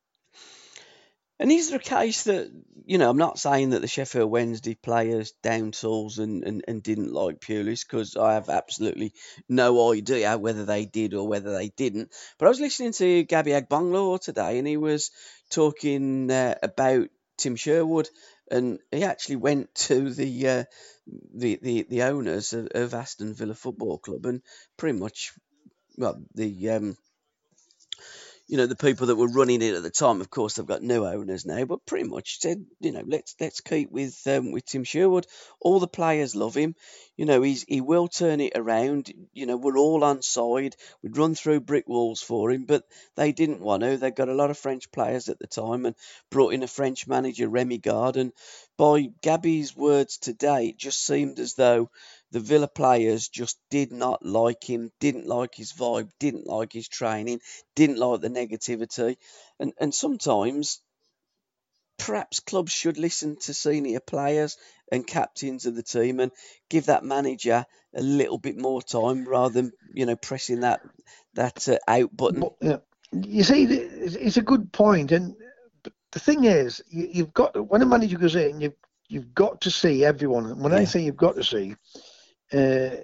[1.40, 2.50] And is there a case that,
[2.86, 6.82] you know, I'm not saying that the Sheffield Wednesday players down tools and, and, and
[6.82, 9.14] didn't like Pulis because I have absolutely
[9.50, 12.14] no idea whether they did or whether they didn't.
[12.38, 15.12] But I was listening to Gabby Agbonlahor today and he was
[15.50, 18.10] talking uh, about Tim Sherwood
[18.50, 20.64] and he actually went to the uh,
[21.34, 24.42] the, the the owners of, of Aston Villa Football Club and
[24.78, 25.34] pretty much
[25.98, 26.98] well the um,
[28.48, 30.22] you know the people that were running it at the time.
[30.22, 33.62] Of course, they've got new owners now, but pretty much said, you know, let's let's
[33.62, 35.26] keep with um, with Tim Sherwood.
[35.60, 36.76] All the players love him.
[37.18, 39.12] You know, he's he will turn it around.
[39.34, 40.76] You know, we're all on side.
[41.02, 42.84] We'd run through brick walls for him, but
[43.16, 43.98] they didn't want to.
[43.98, 45.96] They got a lot of French players at the time and
[46.30, 48.18] brought in a French manager, Rémi Garde.
[48.18, 48.32] And
[48.78, 51.90] by Gabby's words today, it just seemed as though
[52.36, 56.90] the Villa players just did not like him, didn't like his vibe, didn't like his
[56.90, 57.40] training,
[57.78, 59.16] didn't like the negativity.
[59.58, 60.82] And, and sometimes
[61.98, 64.58] perhaps clubs should listen to senior players
[64.92, 66.34] and captains of the team and
[66.70, 70.82] give that manager a little bit more time rather than you know pressing that
[71.36, 72.44] that uh, out button.
[73.14, 75.38] You see, it's a good point, and
[76.12, 78.76] the thing is, you, have got when a manager goes in, you've
[79.08, 80.60] you've got to see everyone.
[80.60, 80.80] When yeah.
[80.80, 81.76] I say you've got to see,
[82.54, 82.98] uh,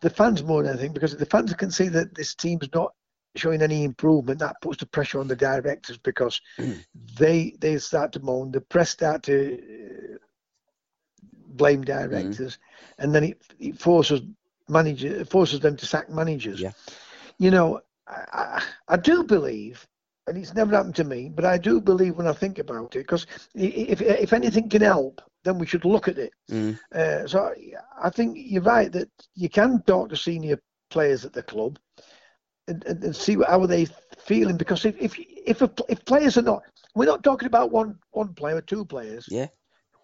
[0.00, 2.92] the fans more than anything because if the fans can see that this team's not
[3.36, 6.78] showing any improvement, that puts the pressure on the directors because mm.
[7.18, 10.18] they they start to moan, the press start to uh,
[11.48, 12.58] blame directors,
[12.98, 14.22] and then it, it forces
[14.68, 16.60] manager it forces them to sack managers.
[16.60, 16.72] Yeah.
[17.38, 19.86] You know, I, I, I do believe,
[20.28, 23.00] and it's never happened to me, but I do believe when I think about it,
[23.00, 26.32] because if if anything can help, then we should look at it.
[26.50, 26.78] Mm.
[26.94, 27.52] Uh, so
[28.02, 30.58] I- think you're right that you can talk to senior
[30.90, 31.78] players at the club
[32.68, 33.86] and, and, and see how are they
[34.18, 36.62] feeling because if if if, a, if players are not
[36.94, 39.48] we're not talking about one one player or two players Yeah,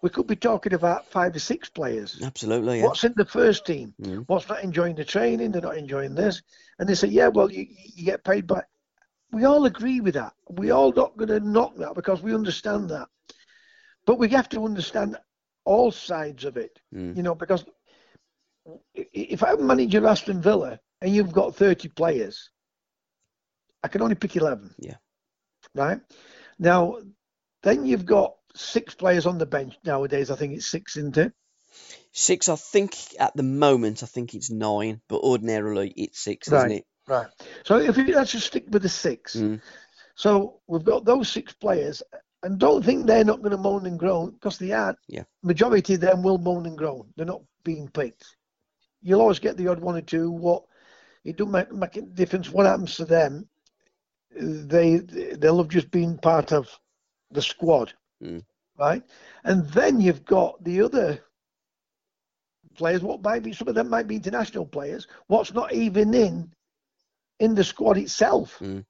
[0.02, 2.78] we could be talking about five or six players absolutely.
[2.78, 2.84] Yeah.
[2.84, 4.24] what's in the first team Mm.
[4.28, 6.42] what's not enjoying the training they're not enjoying this
[6.78, 8.62] and they say yeah well you, you get paid by
[9.34, 12.88] we all agree with that we all not going to knock that because we understand
[12.90, 13.08] that
[14.06, 15.16] but we have to understand
[15.64, 17.16] all sides of it Mm.
[17.16, 17.64] you know because
[18.96, 22.50] i- if I manage your Aston Villa and you've got 30 players,
[23.82, 24.74] I can only pick 11.
[24.78, 24.96] Yeah.
[25.74, 26.00] Right?
[26.58, 26.98] Now,
[27.62, 30.30] then you've got six players on the bench nowadays.
[30.30, 31.32] I think it's six, isn't it?
[32.12, 36.70] Six, I think at the moment, I think it's nine, but ordinarily it's six, isn't
[36.72, 36.86] it?
[37.06, 37.26] Right.
[37.64, 39.36] So if you let's just stick with the six.
[39.36, 39.60] Mm.
[40.14, 42.02] So we've got those six players,
[42.42, 44.94] and don't think they're not going to moan and groan because they are.
[45.08, 45.24] Yeah.
[45.42, 47.12] Majority of them will moan and groan.
[47.16, 48.36] They're not being picked.
[49.02, 50.30] You'll always get the odd one or two.
[50.30, 50.62] What
[51.24, 53.48] it don't make, make a difference what happens to them.
[54.30, 56.68] They they love just being part of
[57.30, 58.44] the squad, Mm.
[58.78, 59.02] right?
[59.44, 61.20] And then you've got the other
[62.76, 63.02] players.
[63.02, 65.06] What might be some of them might be international players.
[65.26, 66.53] What's not even in
[67.40, 68.58] in the squad itself.
[68.60, 68.84] Mm.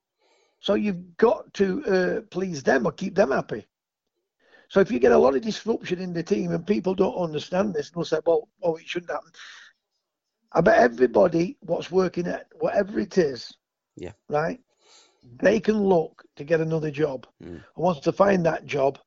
[0.61, 3.67] So you've got to uh, please them or keep them happy.
[4.69, 7.75] So if you get a lot of disruption in the team and people don't understand
[7.75, 9.31] this, and they'll say, "Well, oh, it shouldn't happen."
[10.53, 13.53] I bet everybody what's working at whatever it is,
[13.97, 14.13] Yeah.
[14.29, 14.61] right,
[15.41, 17.27] they can look to get another job.
[17.43, 17.49] Mm.
[17.55, 18.99] And once they find that job,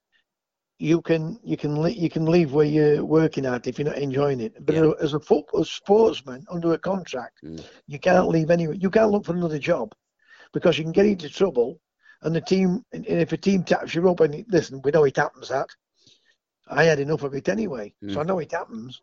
[0.80, 3.98] you can you can le- you can leave where you're working at if you're not
[3.98, 4.54] enjoying it.
[4.66, 4.92] But Yeah.
[5.02, 7.64] as a football sportsman under a contract, Mm.
[7.88, 8.76] you can't leave anywhere.
[8.76, 9.94] You can't look for another job
[10.54, 11.80] because you can get into trouble.
[12.24, 15.18] And the team, and if a team taps you up, and listen, we know it
[15.18, 15.50] happens.
[15.50, 15.68] That
[16.68, 18.18] I had enough of it anyway, so Mm.
[18.18, 19.02] I know it happens.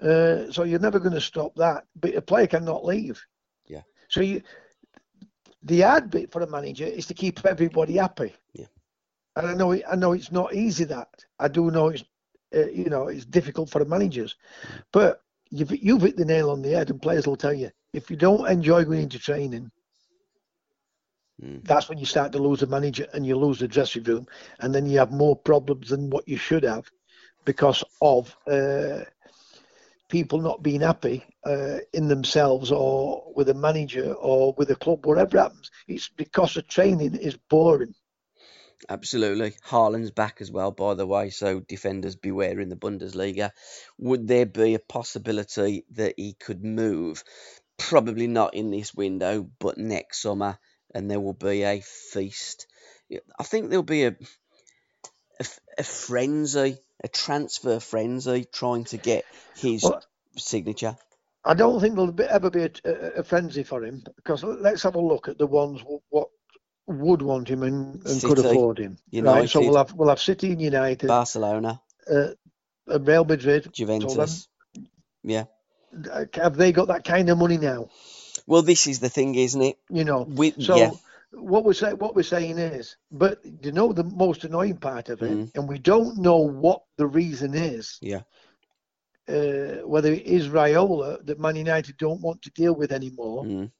[0.00, 1.84] Uh, so you're never going to stop that.
[1.96, 3.22] But a player cannot leave.
[3.66, 3.82] Yeah.
[4.08, 4.42] So you,
[5.62, 8.34] the hard bit for a manager is to keep everybody happy.
[8.52, 8.66] Yeah.
[9.36, 10.84] And I know, it, I know it's not easy.
[10.84, 12.04] That I do know it's,
[12.54, 14.36] uh, you know, it's difficult for the managers.
[14.92, 18.10] But you've you've hit the nail on the head, and players will tell you if
[18.10, 19.70] you don't enjoy going into training,
[21.42, 21.64] Mm.
[21.64, 24.26] that's when you start to lose a manager and you lose the dressing room,
[24.60, 26.88] and then you have more problems than what you should have
[27.44, 29.00] because of uh,
[30.08, 35.04] people not being happy uh, in themselves or with a manager or with a club,
[35.06, 35.70] whatever happens.
[35.88, 37.94] It's because the training is boring.
[38.88, 39.54] Absolutely.
[39.64, 43.52] Haaland's back as well, by the way, so defenders beware in the Bundesliga.
[43.98, 47.24] Would there be a possibility that he could move?
[47.78, 50.58] Probably not in this window, but next summer,
[50.94, 52.66] and there will be a feast.
[53.38, 54.16] I think there'll be a
[55.78, 59.24] a frenzy, a transfer frenzy, trying to get
[59.56, 60.02] his Well,
[60.36, 60.96] signature.
[61.44, 62.90] I don't think there'll be, ever be a, a,
[63.20, 66.28] a frenzy for him because let's have a look at the ones what
[66.86, 68.98] would want him and, and could afford him.
[69.12, 69.48] Right.
[69.48, 72.28] So we'll have we'll have City and United, Barcelona, uh,
[72.86, 73.70] Real Madrid.
[73.72, 74.48] Juventus.
[75.22, 75.44] Yeah.
[76.34, 77.88] have they got that kind of money now?
[78.46, 79.78] Well, this is the thing, isn't it?
[79.88, 80.22] You know.
[80.22, 80.90] We, So yeah.
[81.30, 85.22] what we're saying, what we're saying is, but you know the most annoying part of
[85.22, 85.50] it, Mm.
[85.54, 87.98] and we don't know what the reason is.
[88.00, 88.22] Yeah.
[89.28, 93.70] Uh, whether it is Raiola that Man United don't want to deal with anymore, Mm.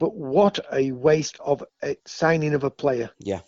[0.00, 3.40] But what a waste of a signing of a player Yeah.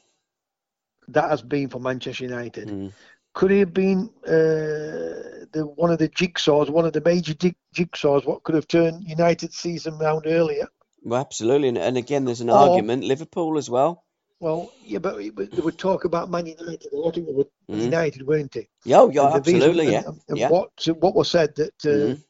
[1.09, 2.69] that has been for Manchester United.
[2.69, 2.93] Mm.
[3.35, 7.57] Could he have been uh, the one of the jigsaws, one of the major dig-
[7.75, 10.69] jigsaws, what could have turned United's season round earlier?
[11.03, 13.03] Well, absolutely, and, and again, there's an Or- argument.
[13.05, 14.05] Liverpool as well.
[14.39, 16.93] Well, yeah, but was- they would talk about Man United.
[16.93, 17.85] A lot of them were Mhm.
[17.85, 18.69] United, weren't they?
[18.85, 20.51] Yeah, oh, yeah, And the reason- absolutely, yeah, And, and yeah.
[20.51, 22.25] what what was said that uh, Mhm.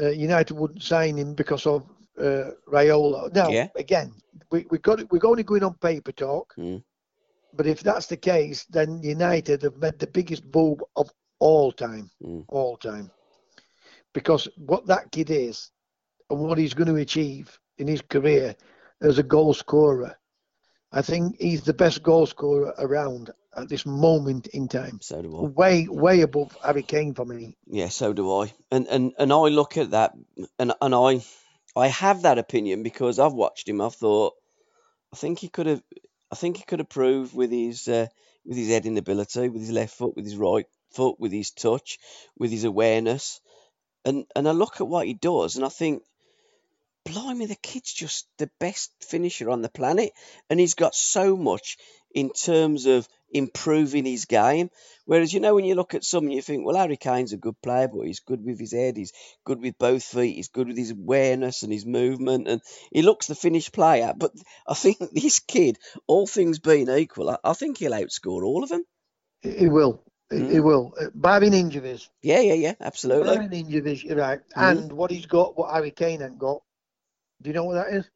[0.00, 1.82] uh, United wouldn't sign him because of
[2.20, 3.32] uh, Raiola.
[3.34, 3.68] Now, Yeah.
[3.76, 4.12] again,
[4.50, 6.54] we, we got we're only going on paper talk.
[6.58, 6.82] Mm.
[7.54, 12.10] But if that's the case, then United have made the biggest boob of all time,
[12.22, 12.44] Mm.
[12.48, 13.10] all time.
[14.12, 15.70] Because what that kid is
[16.30, 18.54] and what he's going to achieve in his career
[19.00, 20.18] as a goal scorer,
[20.92, 24.98] I think he's the best goal scorer around at this moment in time.
[25.02, 25.40] So do I.
[25.42, 27.56] Way, way above Harry Kane for me.
[27.66, 28.52] Yeah, so do I.
[28.70, 30.14] And and and I look at that,
[30.58, 31.20] and and I
[31.78, 33.80] I have that opinion because I've watched him.
[33.80, 34.34] I've thought,
[35.12, 35.82] I think he could have,
[36.30, 38.08] I think he could have proved with his uh,
[38.44, 41.98] with his heading ability, with his left foot, with his right, foot, with his touch,
[42.38, 43.40] with his awareness.
[44.04, 46.02] And and I look at what he does and I think,
[47.04, 50.12] blimey, the kid's just the best finisher on the planet.
[50.50, 51.76] And he's got so much
[52.14, 54.70] in terms of improving his game.
[55.04, 57.38] Whereas, you know, when you look at some and you think, well, Harry Kane's a
[57.38, 59.12] good player, but he's good with his head, he's
[59.44, 62.60] good with both feet, he's good with his awareness and his movement, and
[62.92, 64.12] he looks the finished player.
[64.16, 64.32] But
[64.66, 68.68] I think this kid, all things being equal, I, I think he'll outscore all of
[68.68, 68.84] them.
[69.40, 70.02] He will.
[70.32, 70.50] Mm.
[70.50, 70.92] He will.
[71.00, 72.08] Uh, barring injuries.
[72.22, 73.34] Yeah, yeah, yeah, absolutely.
[73.34, 74.40] Barring injuries, you're right.
[74.56, 74.70] Mm.
[74.70, 76.62] And what he's got, what Harry Kane ain't got,
[77.40, 78.10] do you know what that is?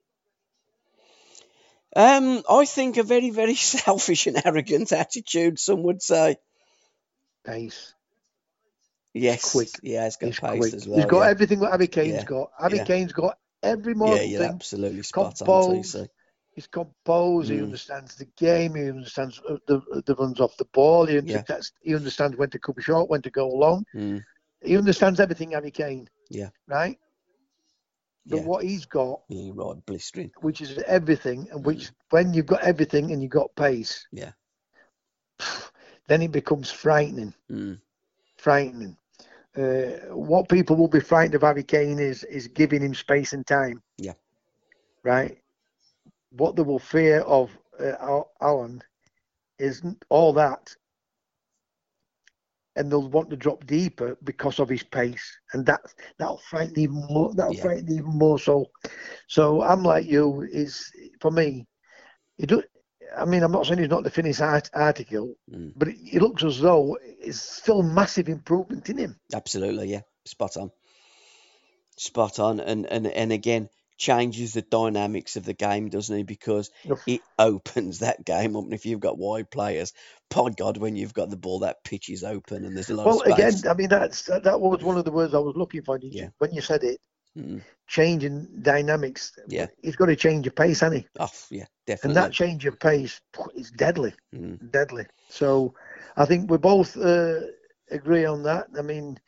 [1.95, 5.59] Um, I think a very, very selfish and arrogant attitude.
[5.59, 6.37] Some would say.
[7.45, 7.95] Pace.
[9.15, 9.53] Yes.
[9.53, 9.69] quick.
[9.83, 10.75] Yeah, he's got He's pace quick.
[10.75, 10.97] as well.
[10.99, 11.31] He's got yeah.
[11.31, 12.25] everything what Harry Kane's Yeah.
[12.25, 12.51] got.
[12.59, 12.85] Harry Yeah.
[12.85, 14.49] Kane's got every model yeah, thing.
[14.55, 15.47] absolutely spot on.
[15.77, 16.09] TC.
[16.55, 17.51] He's composed.
[17.51, 17.65] He Mm.
[17.65, 18.75] understands the game.
[18.75, 21.07] He understands uh, the the runs off the ball.
[21.07, 23.85] He understands, he understands when to come short, when to go long.
[23.95, 24.23] Mm.
[24.63, 26.09] He understands everything, Harry Kane.
[26.31, 26.51] Yeah.
[26.67, 26.99] Right.
[28.27, 28.45] But Yeah.
[28.45, 30.31] what he's got, Yeah, you're right, blistering.
[30.41, 34.33] which is everything, and which when you've got everything and you've got pace, Yeah.
[36.09, 37.35] then it becomes frightening.
[37.51, 37.81] Mm.
[38.37, 38.97] Frightening.
[39.57, 43.47] Uh, what people will be frightened of Harry Kane is is giving him space and
[43.47, 43.83] time.
[43.99, 44.15] Yeah.
[45.03, 45.39] Right.
[46.31, 48.83] What they will fear of uh, Al- Alan
[49.59, 50.75] is all that,
[52.77, 55.81] and they'll want to drop deeper because of his pace, and that
[56.19, 57.35] that'll frighten even more.
[57.35, 57.63] That'll Yeah.
[57.63, 58.39] frighten even more.
[58.39, 58.71] So,
[59.29, 60.43] so I'm like you.
[60.51, 61.67] Is for me,
[62.39, 62.63] it do,
[63.17, 65.73] I mean, I'm not saying he's not the finished art, article, Mm.
[65.77, 69.21] but it, it looks as though it's still massive improvement in him.
[69.35, 70.03] Absolutely, yeah.
[70.25, 70.71] Spot on.
[71.97, 72.61] Spot on.
[72.61, 73.69] And, and, and again,
[74.03, 76.25] changes the dynamics of the game, doesn't he?
[76.25, 76.71] Because
[77.07, 78.65] it opens that game up.
[78.65, 79.93] And if you've got wide players,
[80.29, 83.07] by God, when you've got the ball, that pitch is open and there's a lot
[83.07, 83.55] Well, again.
[83.71, 85.99] I mean, that's that, that was one of the words I was looking for.
[85.99, 86.29] You- Yeah.
[86.39, 86.99] When you said it,
[87.39, 87.63] Mm.
[87.87, 89.33] changing dynamics.
[89.49, 89.69] Yeah.
[89.83, 91.09] He's got to change of pace, hasn't he?
[91.19, 92.09] Oh, yeah, definitely.
[92.11, 93.23] And that change of pace
[93.55, 94.71] is deadly, Mm.
[94.71, 95.07] deadly.
[95.31, 95.75] So
[96.15, 97.41] I think we both uh,
[97.91, 98.67] agree on that.
[98.79, 99.19] I mean,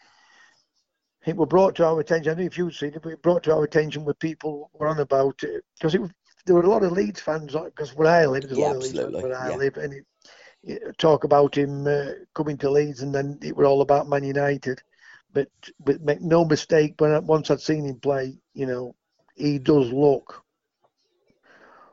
[1.27, 2.31] it was brought to our attention.
[2.31, 4.71] I don't know if you've seen it, but it brought to our attention where people
[4.75, 6.01] were on about it because it,
[6.47, 8.77] there were a lot of Leeds fans because where I live, there's a Yeah, lot
[8.77, 9.57] of Leeds fans absolutely, where I yeah.
[9.57, 10.05] live, and it,
[10.63, 14.25] it, talk about him uh, coming to Leeds, and then it were all about Man
[14.25, 14.83] United.
[15.33, 15.49] But
[15.85, 18.95] but make no mistake, when I, once I'd seen him play, you know,
[19.35, 20.45] he does look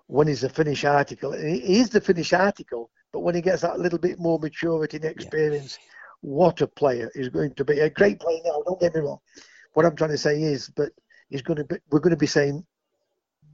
[0.08, 1.34] when he's the finished article.
[1.34, 4.98] and He is the finished article, but when he gets that little bit more maturity
[4.98, 5.80] and experience,
[6.22, 7.80] what a player he's going to be.
[7.80, 9.20] A great player now, don't get me wrong.
[9.74, 10.90] What I'm trying to say is, but
[11.30, 12.66] he's going to be, we're going to be saying,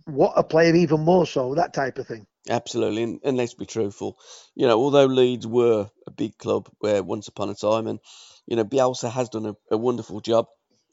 [0.05, 2.25] what a player even more so, that type of thing.
[2.49, 4.17] Absolutely, and, and let's be truthful.
[4.55, 7.99] You know, although Leeds were a big club where once upon a time, and
[8.45, 10.45] you know, Bielsa has done a, a wonderful job,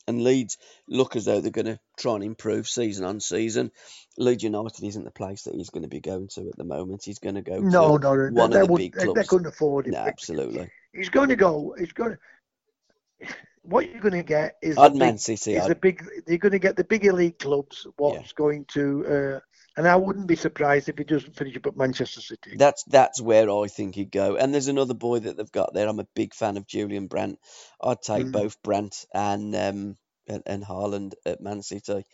[0.06, 3.70] and Leeds look as though they're going to try and improve season on season.
[4.18, 7.02] Leeds United isn't the place that he's going to be going to at the moment.
[7.04, 9.06] He's going to go No, to no, they, one they, of the would, big they,
[9.12, 9.92] they couldn't afford him.
[9.92, 10.70] No, absolutely.
[10.92, 11.74] He's going to go.
[11.78, 13.28] He's going to.
[13.62, 15.54] What you're going to get is I'd a Man big, City.
[15.54, 16.04] is I'd, a big.
[16.26, 17.86] You're going to get the big elite clubs.
[17.96, 19.40] What's going to, uh,
[19.76, 22.56] and I wouldn't be surprised if he doesn't finish up at Manchester City.
[22.56, 24.36] That's that's where I think he'd go.
[24.36, 25.88] And there's another boy that they've got there.
[25.88, 27.38] I'm a big fan of Julian Brandt.
[27.80, 28.32] I'd take Mm.
[28.32, 32.04] both Brandt and um and, and Haaland at Man City.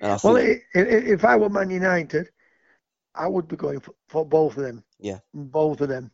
[0.00, 2.28] Well, think, if I were Man United,
[3.14, 4.84] I would be going for, for both of them.
[5.00, 5.18] Yeah.
[5.34, 6.12] Both of them.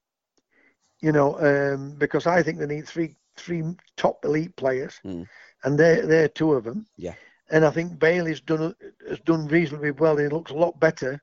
[1.00, 3.62] You know, um, because I think they need three three
[3.96, 5.28] top elite players, Mm.
[5.64, 6.86] and they're they're two of them.
[6.96, 7.14] Yeah.
[7.50, 8.74] And I think Bailly's done
[9.08, 10.16] has done reasonably well.
[10.16, 11.20] He looks a lot better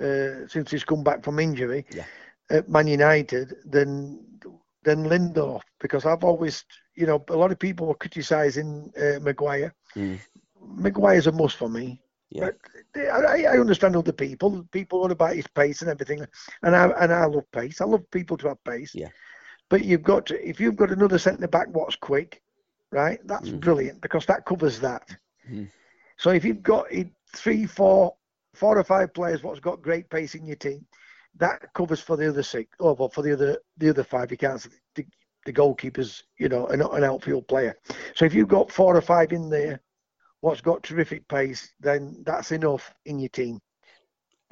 [0.00, 2.04] uh, since he's come back from injury Yeah.
[2.50, 4.18] at Man United than
[4.84, 6.64] than Lindelöf because I've always,
[6.96, 9.72] you know, a lot of people were criticising uh, Maguire.
[9.94, 10.18] Mm.
[10.60, 12.00] Maguire's a must for me.
[12.30, 12.50] Yeah.
[12.50, 12.56] But
[13.12, 14.66] I, I understand other people.
[14.72, 16.24] People on about his pace and everything,
[16.62, 17.80] and I and I love pace.
[17.80, 18.92] I love people to have pace.
[18.94, 19.10] Yeah.
[19.68, 22.42] But you've got to, if you've got another centre back what's quick,
[22.92, 23.18] right?
[23.24, 23.60] That's Mm.
[23.60, 25.08] brilliant because that covers that.
[25.50, 25.68] Mm.
[26.18, 28.14] So if you've got eh, three, four,
[28.54, 30.86] four or five players what's got great pace in your team,
[31.36, 32.76] that covers for the other six.
[32.78, 34.66] Oh, well, for the other the other five, you can't.
[34.94, 35.06] The,
[35.44, 37.76] the goalkeeper's, you know, an, an outfield player.
[38.14, 39.80] So if you've got four or five in there,
[40.40, 43.60] what's got terrific pace, then that's enough in your team.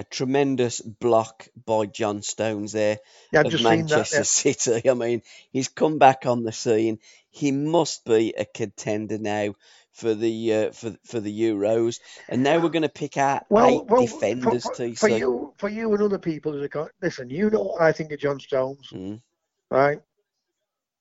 [0.01, 2.99] A tremendous block by John Stones there
[3.33, 4.09] Yeah, of just seen that.
[4.11, 4.91] Manchester City.
[4.91, 5.23] I mean,
[5.53, 7.01] he's come back on the scene.
[7.31, 9.55] He must be a contender now
[9.93, 12.01] for the uh, for for the Euros.
[12.29, 14.65] And now we're going to pick out Well, eight well, defenders.
[14.65, 16.69] for, for, for you, for you and other people, who
[17.03, 17.31] listen.
[17.31, 19.23] You know, what I think of John Stones, Mm,
[19.71, 20.01] right?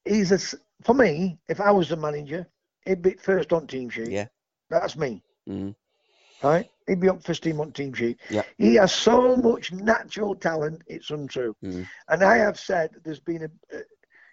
[0.06, 0.36] he's a
[0.84, 1.40] for me.
[1.50, 2.48] If I was the manager,
[2.86, 4.12] he'd be first on team sheet.
[4.12, 4.28] Yeah.
[4.70, 5.24] That's me.
[5.50, 5.76] Mm.
[6.44, 6.70] Right?
[6.88, 8.20] He'd be up first team on team sheet.
[8.30, 8.44] Yeah.
[8.58, 10.82] He has so much natural talent.
[10.88, 11.56] It's untrue.
[11.64, 11.88] Mm.
[12.08, 13.78] And I have said there's been a.
[13.78, 13.82] Uh,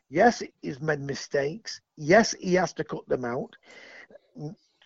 [0.09, 1.81] yes, he's made mistakes.
[1.97, 3.57] Yes, he has to cut them out.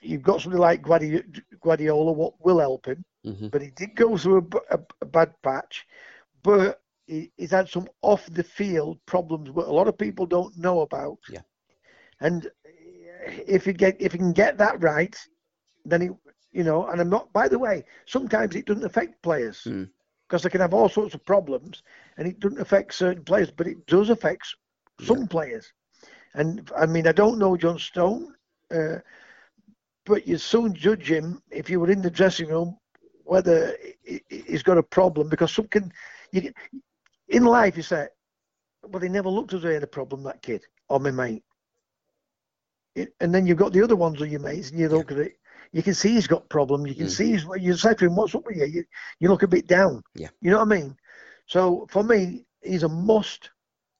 [0.01, 1.23] You've got somebody like Guardiola,
[1.61, 5.87] Guardiola what will help him, hmm but he did go through a bad patch.
[6.43, 10.57] But he, he's had some off the field problems that a lot of people don't
[10.57, 11.19] know about.
[11.29, 11.43] Yeah.
[12.21, 12.49] And
[13.47, 15.17] if you get if you can get that right,
[15.85, 16.09] then he,
[16.53, 16.87] you know.
[16.87, 17.33] And I'm not.
[17.33, 19.89] By the way, sometimes it doesn't affect players Mm.
[20.29, 21.83] because they can have all sorts of problems,
[22.17, 24.47] and it doesn't affect certain players, but it does affect
[25.01, 25.73] some players.
[26.35, 28.35] And I mean, I don't know John Stone,
[28.71, 28.99] uh,
[30.05, 32.79] but you soon judge him if you were in the dressing room
[33.25, 35.93] whether he- he- he's got a problem because some can.
[36.33, 36.55] You, can-
[37.29, 38.09] in life, you say,
[38.89, 41.45] well, he never looked as though he had a problem, that kid or my mate.
[42.97, 45.19] It, and then you've got the other ones of your mates, and you look at
[45.19, 45.39] it.
[45.73, 46.89] You can see he's got problems.
[46.89, 47.17] You can Mm.
[47.17, 47.45] see he's.
[47.59, 48.85] You say to him, "What's up with you?" You,
[49.21, 50.03] you look a bit down.
[50.15, 50.29] Yeah.
[50.41, 50.97] You know what I mean?
[51.47, 53.51] So for me, he's a must.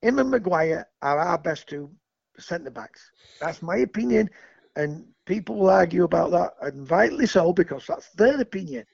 [0.03, 1.91] Him and Maguire are our best two
[2.39, 3.11] centre backs.
[3.41, 4.31] That's my opinion,
[4.77, 8.85] and people will argue about that, and rightly so because that's their opinion.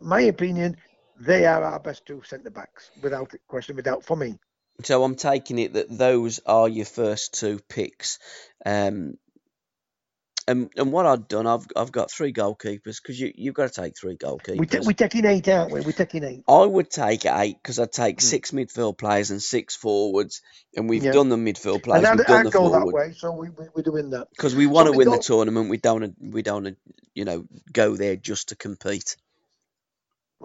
[0.00, 0.76] My opinion,
[1.18, 4.38] they are our best two centre backs, without question, without for me.
[4.84, 8.18] So I'm taking it that those are your first two picks.
[8.64, 9.14] Um,
[10.48, 13.82] and and what I've done, I've I've got three goalkeepers because you you've got to
[13.82, 14.58] take three goalkeepers.
[14.58, 15.80] We ta- we're taking eight, aren't we?
[15.82, 16.42] We're taking eight.
[16.48, 18.22] I would take eight because I'd take Mm.
[18.22, 20.42] six midfield players and six forwards,
[20.74, 21.12] and we've Yeah.
[21.12, 23.66] done the midfield players, And we've I'd, done the go that way, so we, we,
[23.74, 24.28] we're doing that.
[24.30, 25.70] because we want to we win the tournament.
[25.70, 26.76] We don't we don't
[27.14, 29.16] you know go there just to compete.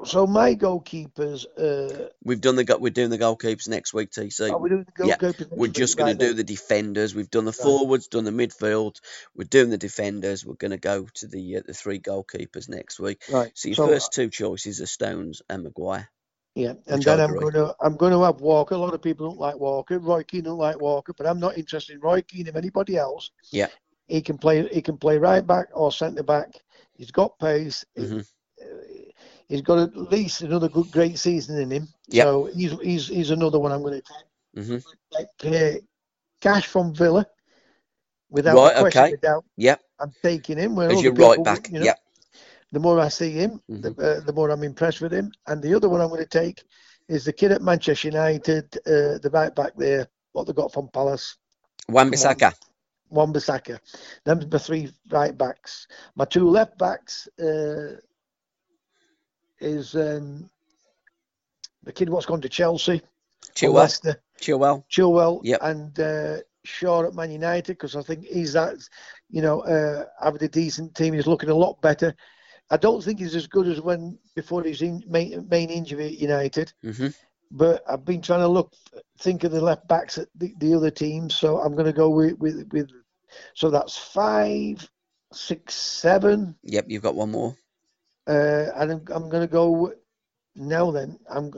[0.06, 4.56] So my goalkeepers, uh, We've done the we're doing the goalkeepers next week, TC.
[4.56, 5.52] are we doing the Yeah, goalkeepers?
[5.52, 7.16] next We're just going Right to do the defenders.
[7.16, 8.98] We've done the forwards, done the midfield.
[9.36, 10.46] We're doing the defenders.
[10.46, 13.24] We're going to go to the uh, the three goalkeepers next week.
[13.28, 13.52] Right.
[13.54, 16.10] So your So, first two choices are Stones and Maguire.
[16.56, 18.76] Yeah, and then I'm going to I'm going to have Walker.
[18.76, 20.00] A lot of people don't like Walker.
[20.00, 23.32] Roy Keane don't like Walker, but I'm not interested in Roy Keane or anybody else.
[23.52, 23.70] Yeah.
[24.08, 24.68] He can play.
[24.70, 26.50] He can play right back or centre back.
[26.98, 27.86] He's got pace.
[28.00, 28.26] Mhm.
[29.50, 31.88] He's got at least another good, great season in him.
[32.10, 32.26] Yep.
[32.26, 34.08] So he's he's he's another one I'm going to
[35.14, 35.28] take.
[35.44, 35.80] take uh,
[36.42, 37.26] Cash from Villa,
[38.30, 39.12] without Right, a question, okay.
[39.12, 39.82] without Yep.
[40.00, 40.76] I'm taking him.
[40.76, 41.70] Where As your right people, back.
[41.70, 42.00] you know, Yep.
[42.72, 43.82] the more I see him, Mhm.
[43.96, 45.32] the, uh, the more I'm impressed with him.
[45.48, 46.64] And the other one I'm going to take
[47.08, 50.90] is the kid at Manchester United, uh, the right back there, what they got from
[50.90, 51.38] Palace,
[51.90, 52.54] Wan-Bissaka.
[53.10, 53.80] Wan-Bissaka.
[54.26, 55.88] Them's my three right backs.
[56.16, 57.98] My two left backs uh,
[59.64, 60.50] is um,
[61.84, 63.02] the kid what's gone to Chelsea,
[63.56, 63.74] Chilwell.
[63.74, 64.84] Leicester, Chilwell.
[64.90, 65.60] Chilwell, Yep.
[65.64, 68.76] and uh, Shaw at Man United because I think he's that,
[69.30, 71.14] you know, uh, having a decent team.
[71.14, 72.16] He's looking a lot better.
[72.70, 76.20] I don't think he's as good as when before his in, main, main injury at
[76.20, 76.74] United.
[76.82, 77.08] hmm
[77.52, 78.74] But I've been trying to look,
[79.20, 81.36] think of the left backs at the, the other teams.
[81.36, 82.90] So I'm going to go with, with with.
[83.56, 84.90] So that's five,
[85.34, 86.86] six, seven, Yep.
[86.88, 87.56] You've got one more.
[88.28, 89.94] Uh, and I'm, I'm going to go
[90.56, 90.92] now.
[90.92, 91.52] Then I'm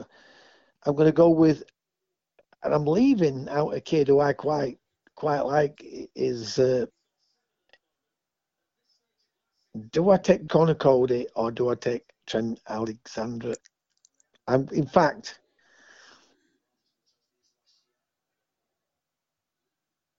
[0.84, 1.62] I'm going to go with,
[2.62, 4.78] and I'm leaving out a kid who I quite
[5.14, 5.80] quite like
[6.14, 6.58] is.
[6.58, 6.86] Uh,
[9.92, 13.54] do I take Conor Coady or do I take Trent Alexander?
[14.48, 15.40] I'm in fact.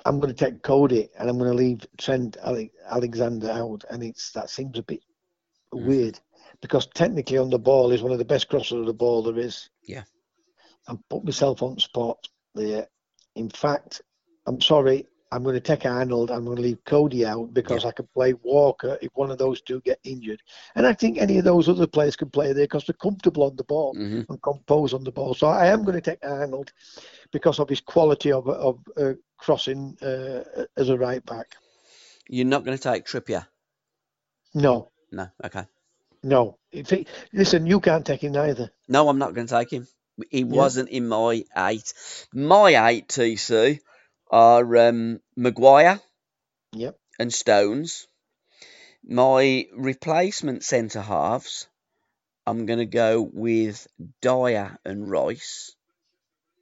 [0.06, 4.02] I'm going to take Cody and I'm going to leave Trent Ale- Alexander out, and
[4.02, 5.02] it's that seems a bit
[5.74, 5.86] Mm.
[5.86, 6.20] weird
[6.62, 9.39] because technically on the ball is one of the best crossers of the ball there
[9.39, 9.70] is.
[9.84, 10.03] Yeah.
[10.88, 12.18] And put myself on spot
[12.55, 12.88] there.
[13.36, 14.01] In fact,
[14.47, 16.32] I'm sorry, I'm going to take Arnold.
[16.32, 19.62] I'm going to leave Coady out because I can play Walker if one of those
[19.62, 20.41] two get injured.
[20.76, 23.55] And I think any of those other players can play there because they're comfortable on
[23.55, 25.34] the ball hmm and compose on the ball.
[25.34, 26.72] So I am going to take Arnold
[27.32, 30.43] because of his quality of of uh, crossing uh,
[30.78, 31.55] as a right back.
[32.30, 33.45] You're not going to take Trippier.
[34.53, 35.28] No, No.
[35.43, 35.66] Okay.
[36.24, 36.57] No.
[36.72, 38.72] If he, listen, you can't take him neither.
[38.88, 39.88] No, I'm not going to take him.
[40.32, 41.93] He wasn't in my eight.
[42.34, 43.80] My eight TC
[44.32, 46.01] are um, Maguire
[46.74, 46.97] Yep.
[47.20, 48.07] and Stones.
[49.05, 51.68] My replacement centre halves,
[52.45, 53.88] I'm going to go with
[54.22, 55.76] Dier and Rice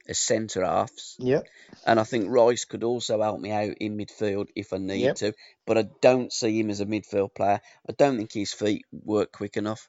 [0.08, 1.16] as centre halves.
[1.18, 1.46] Yep.
[1.86, 5.16] And I think Rice could also help me out in midfield if I need Yep.
[5.16, 5.32] to.
[5.66, 7.60] But I don't see him as a midfield player.
[7.88, 9.88] I don't think his feet work quick enough.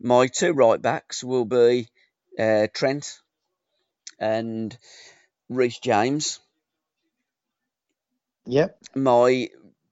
[0.00, 1.88] My two right backs will be
[2.38, 3.20] uh, Trent
[4.18, 4.76] and
[5.48, 6.40] Reece James.
[8.46, 8.78] Yep.
[8.94, 9.48] My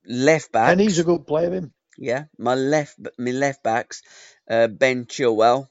[0.07, 0.73] left back.
[0.73, 1.73] And he's a good player, him.
[1.99, 4.03] Yeah, my left my left backs,
[4.49, 5.69] uh, Ben Chilwell,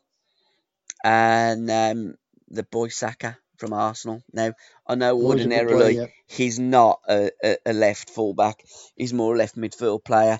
[1.02, 2.18] and um,
[2.50, 4.24] the boy Saka from Arsenal.
[4.32, 4.54] Now
[4.86, 8.64] I know he's a good ordinarily player, he's not a, a, a left fullback.
[8.96, 10.40] He's more a left midfield player,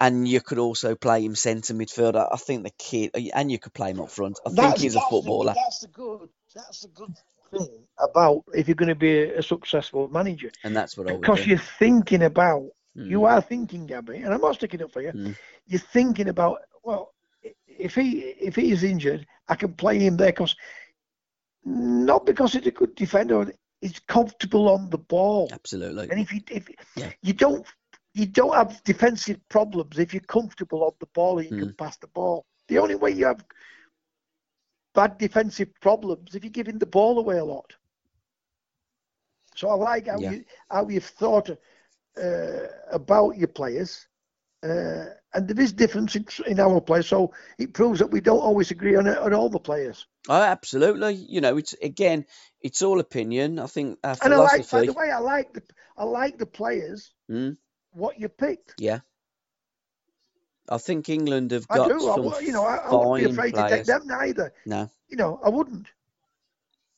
[0.00, 2.16] and you could also play him centre midfield.
[2.16, 4.38] I, I think the kid, and you could play him up front.
[4.46, 5.54] I think he's a that's the- footballer.
[5.54, 6.28] that's the good.
[6.54, 7.14] That's the good
[7.50, 11.12] thing about if you're going to be a, a successful manager, and that's what I
[11.12, 12.66] would because you're thinking about.
[12.96, 13.06] Mm.
[13.06, 15.12] You are thinking, Gabby, and I'm not sticking up for you.
[15.12, 15.34] Mm.
[15.66, 17.14] You're thinking about well,
[17.66, 20.56] if he if he is injured, I can play him there because
[21.64, 25.48] not because he's a good defender, he's comfortable on the ball.
[25.52, 26.08] Absolutely.
[26.10, 27.10] And if you if Yeah.
[27.22, 27.66] you don't
[28.14, 31.60] you don't have defensive problems if you're comfortable on the ball and you Hmm.
[31.60, 32.44] can pass the ball.
[32.68, 33.44] The only way you have
[34.94, 37.72] bad defensive problems if you're giving the ball away a lot.
[39.54, 40.30] So I like how Yeah.
[40.32, 44.06] you how you've thought uh, about your players.
[44.62, 48.38] Uh, and there is difference in, in our players, so it proves that we don't
[48.40, 50.06] always agree on, on all the players.
[50.28, 51.14] Oh, absolutely.
[51.14, 52.26] You know, it's again,
[52.60, 53.58] it's all opinion.
[53.58, 55.62] I think And I like, by the way, I like the
[55.96, 57.56] I like the players Mm,
[57.92, 58.74] what you picked.
[58.78, 59.00] yeah.
[60.68, 61.98] I think England have I got do.
[62.00, 63.86] Some wou- you know, I, I wouldn't be afraid to take players.
[63.86, 64.52] them neither.
[64.64, 65.88] No, You know, I wouldn't.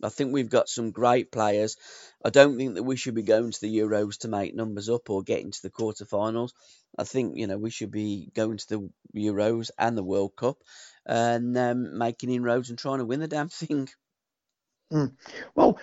[0.04, 1.76] I think we've got some great players.
[2.24, 5.10] I don't think that we should be going to the Euros to make numbers up
[5.10, 6.50] or get into the quarterfinals.
[6.98, 10.58] I think you know we should be going to the Euros and the World Cup
[11.06, 13.88] and um, making inroads and trying to win the damn thing.
[15.54, 15.78] Well,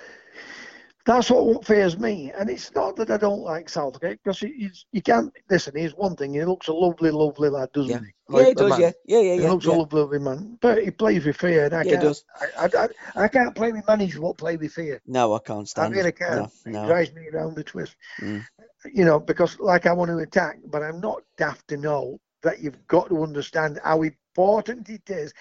[1.06, 2.32] that's what fears me.
[2.38, 5.76] And it's not that I don't like Southgate because you, you can't listen.
[5.76, 8.00] Here's one thing: he looks a lovely, lovely lad, doesn't Yeah.
[8.00, 8.38] he?
[8.38, 8.70] yeah, he does.
[8.70, 8.82] man.
[8.82, 9.50] Yeah, yeah, yeah, He yeah.
[9.50, 9.76] looks yeah.
[9.76, 12.02] a lovely, lovely man, but he plays with fear, and I Yeah, he can't.
[12.04, 12.24] does.
[12.40, 15.02] I, I, I, I can't play with managers who won't play with fear.
[15.08, 15.94] No, I can't stand.
[15.94, 16.38] I really can't.
[16.38, 16.86] No, It no.
[16.88, 17.96] drives me around the twist.
[18.22, 18.46] Mm.
[18.94, 22.60] You know, because like I want to attack, but I'm not daft to know that
[22.62, 25.34] you've got to understand how important it is.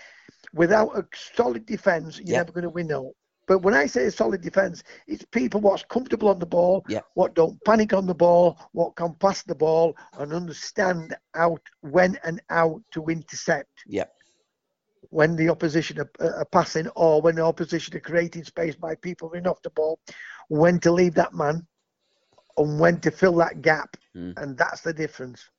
[0.52, 1.04] Without a
[1.34, 3.12] solid defence, you're never going to win no.
[3.50, 7.00] But when I say solid defence, it's people what's comfortable on the ball, Yeah.
[7.14, 12.16] what don't panic on the ball, what can pass the ball, and understand out when
[12.22, 14.04] and how to intercept Yeah,
[15.10, 19.28] when the opposition are, are passing or when the opposition are creating space by people
[19.28, 19.98] running off the ball,
[20.48, 21.66] when to leave that man
[22.56, 23.96] and when to fill that gap.
[24.16, 24.34] Mm.
[24.40, 25.50] And that's the difference.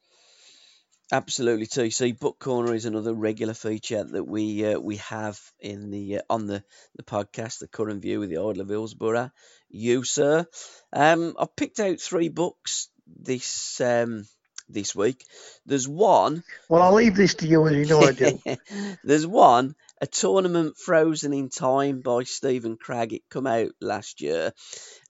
[1.14, 1.68] Absolutely.
[1.68, 6.22] TC Book Corner is another regular feature that we uh, we have in the uh,
[6.30, 6.64] on the
[6.96, 9.30] the podcast, the Curran View with the Idol of Hillsborough.
[9.70, 10.46] You, sir.
[10.94, 14.26] Um, I've picked out three books this um
[14.70, 15.26] this week.
[15.66, 18.40] There's one Well, I'll leave this to you, as you know I do.
[19.04, 23.12] There's one, a tournament frozen in time by Stephen Cragg.
[23.12, 24.54] It come out last year,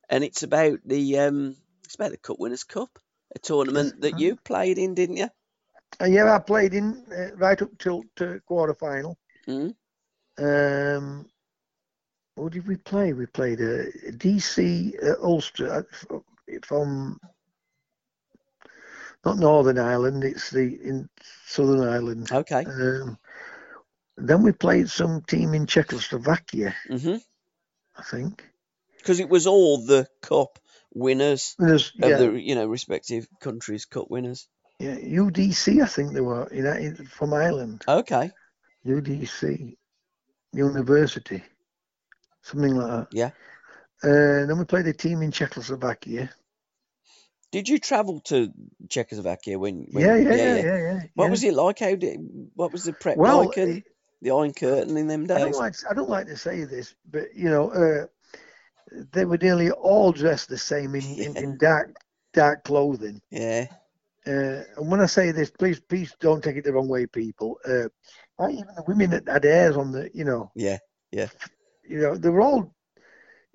[0.10, 2.90] and it's about the um, it's about the Cup Winners' Cup,
[3.36, 5.30] a tournament that you played in, didn't you?
[6.00, 9.18] And yeah, I played in uh, right up till to quarter final.
[9.48, 9.76] Mm.
[10.40, 11.26] Um,
[12.36, 13.14] what did we play?
[13.14, 16.20] We played uh, DC uh, Ulster uh,
[16.64, 17.20] from
[19.26, 20.24] not Northern Ireland.
[20.24, 21.10] It's the in
[21.46, 22.32] Southern Ireland.
[22.32, 22.66] Okay.
[22.66, 23.18] Um,
[24.18, 27.18] then we played some team in Czechoslovakia, hmm
[27.98, 28.44] I think.
[28.98, 30.60] Because it was all the cup
[30.94, 34.48] winners of yeah, the you know respective countries' cup winners.
[34.82, 37.84] Yeah, UDC, I think they were you know, from Ireland.
[37.88, 38.32] Okay.
[38.86, 39.78] UDC,
[40.54, 41.44] University,
[42.42, 43.08] something like that.
[43.12, 43.32] Yeah.
[44.04, 46.30] Uh, then we played a team in Czechoslovakia.
[47.52, 48.52] Did you travel to
[48.90, 49.88] Czechoslovakia when?
[49.92, 51.00] when Yeah, yeah, yeah, yeah, yeah.
[51.14, 51.30] What yeah.
[51.30, 51.80] was it like?
[51.80, 52.18] How did?
[52.56, 53.58] What was the prep Well, like?
[53.58, 53.84] And
[54.22, 55.38] the Iron Curtain in them days.
[55.38, 58.06] I don't like I don't like to say this, but you know, uh,
[59.12, 61.96] they were nearly all dressed the same in, in, in dark
[62.34, 63.22] dark clothing.
[63.30, 63.68] Yeah.
[64.26, 67.58] Uh, and when I say this, please please don't take it the wrong way, people.
[67.66, 67.88] Uh,
[68.50, 70.78] even the women that had hairs on the, you know, Yeah.
[71.12, 71.28] Yeah.
[71.88, 72.74] You know, they were all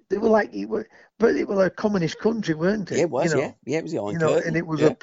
[0.09, 0.89] they were like it were,
[1.19, 2.97] but it was a communist country, weren't it?
[2.97, 3.33] Yeah, it was.
[3.33, 4.49] You know, yeah, yeah, it was the Iron you know, Curtain.
[4.49, 4.89] and it was yeah.
[4.89, 4.97] a.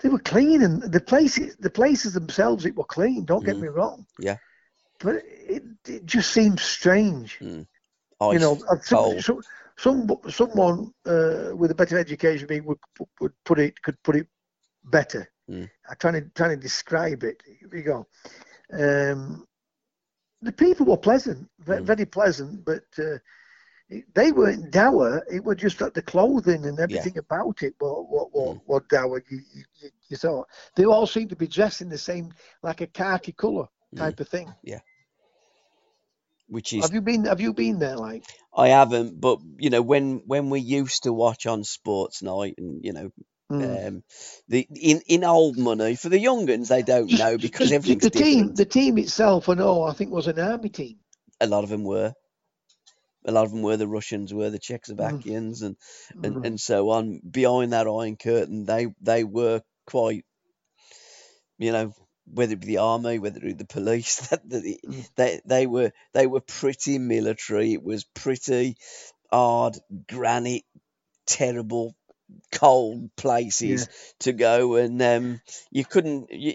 [0.00, 3.26] They were clean, and the places, the places themselves, it were clean.
[3.26, 3.62] Don't get Mm.
[3.62, 4.06] me wrong.
[4.18, 4.36] Yeah.
[4.98, 7.38] But it, it just seems strange.
[7.42, 9.42] Ice, you know, some,
[9.82, 12.78] some someone uh, with a better education me would
[13.20, 14.26] would put it could put it
[14.84, 15.30] better.
[15.50, 15.68] Mm.
[15.88, 17.42] I'm trying to trying to describe it.
[17.58, 18.06] Here we go.
[18.72, 19.46] Um,
[20.42, 21.86] the people were pleasant, very, Mm.
[21.86, 23.18] very pleasant, but uh,
[24.14, 25.22] they weren't dour.
[25.30, 28.60] It was just that the clothing and everything about it were were, Mm.
[28.66, 29.22] were dour.
[29.30, 29.64] You, you,
[30.08, 30.44] you- saw
[30.76, 33.98] they all seemed to be dressed in the same, like a khaki colour Mm.
[33.98, 34.48] type of thing.
[36.50, 37.24] Which is Have you been?
[37.24, 37.96] Have you been there?
[37.96, 38.24] Like,
[38.54, 42.84] I haven't, but you know when when we used to watch on Sports Night, and
[42.84, 43.10] you know.
[43.52, 43.88] mm.
[43.88, 44.04] Um,
[44.48, 48.10] the in, in old money for the young uns they don't know because everything's the
[48.10, 48.40] team.
[48.40, 48.56] different.
[48.56, 49.82] The team itself, I know.
[49.82, 50.98] I think was an army team.
[51.40, 52.14] A lot of them were.
[53.26, 55.76] A lot of them were the Russians, were the Czechoslovakians, and,
[56.22, 56.46] and, Mm.
[56.46, 57.20] and so on.
[57.30, 60.24] Behind that iron curtain, they they were quite,
[61.58, 61.92] you know,
[62.32, 65.08] whether it be the army, whether it be the police, that the, Mm.
[65.16, 67.72] they they were they were pretty military.
[67.72, 68.76] It was pretty
[69.32, 69.78] hard,
[70.08, 70.64] granite,
[71.26, 71.94] terrible,
[72.52, 73.88] cold places
[74.20, 76.30] to go, and um, you couldn't.
[76.32, 76.54] You,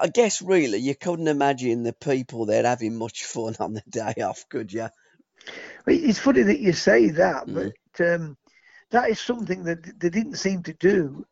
[0.00, 4.22] I guess really you couldn't imagine the people there having much fun on the day
[4.22, 4.88] off, could you?
[5.86, 7.72] Well, It's funny that you say that, Mm.
[7.96, 8.36] but um,
[8.90, 11.26] that is something that they didn't seem to do.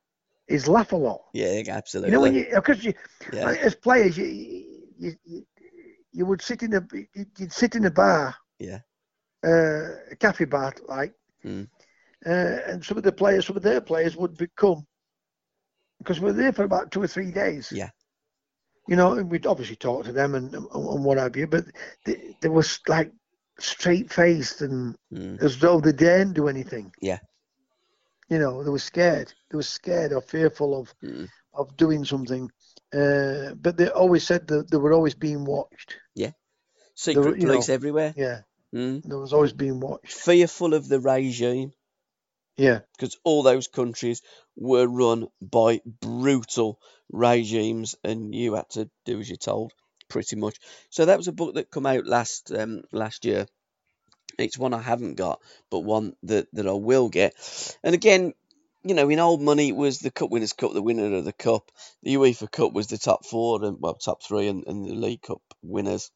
[0.50, 1.22] Is laugh a lot.
[1.32, 2.10] Yeah, absolutely.
[2.10, 2.92] You know when you because you
[3.32, 4.26] yeah, as players you
[4.98, 5.46] you, you
[6.12, 6.84] you would sit in a
[7.38, 8.34] you'd sit in a bar.
[8.58, 8.80] Yeah.
[9.44, 11.14] Uh, a cafe bar like.
[11.44, 11.68] Mm.
[12.26, 14.86] Uh, and some of the players, some of their players would become
[15.98, 17.70] because we were there for about two or three days.
[17.72, 17.90] Yeah.
[18.88, 21.64] You know, and we'd obviously talk to them and, and, and what have you, but
[22.04, 23.12] they, they was like
[23.58, 26.92] straight faced and mm, as though they daren't do anything.
[27.00, 27.20] Yeah.
[28.30, 29.32] You know, they were scared.
[29.50, 31.28] They were scared or fearful of mm.
[31.52, 32.50] of doing something.
[32.92, 35.96] Uh, but they always said that they were always being watched.
[36.14, 36.32] Yeah,
[36.94, 38.14] secret know, police everywhere.
[38.16, 38.42] Yeah,
[38.74, 39.02] Mm.
[39.04, 40.12] there was always being watched.
[40.12, 41.72] Fearful of the regime
[42.56, 44.22] Yeah, because all those countries
[44.56, 49.72] were run by brutal regimes, and you had to do as you're told,
[50.08, 50.58] pretty much.
[50.90, 53.46] So that was a book that come out last um, last year.
[54.38, 57.34] It's one I haven't got, but one that, that I will get.
[57.82, 58.32] And again,
[58.82, 61.32] you know, in old money, it was the Cup Winners' Cup, the winner of the
[61.32, 61.70] Cup.
[62.02, 65.22] The UEFA Cup was the top four, and well, top three, and, and the League
[65.22, 66.10] Cup winners.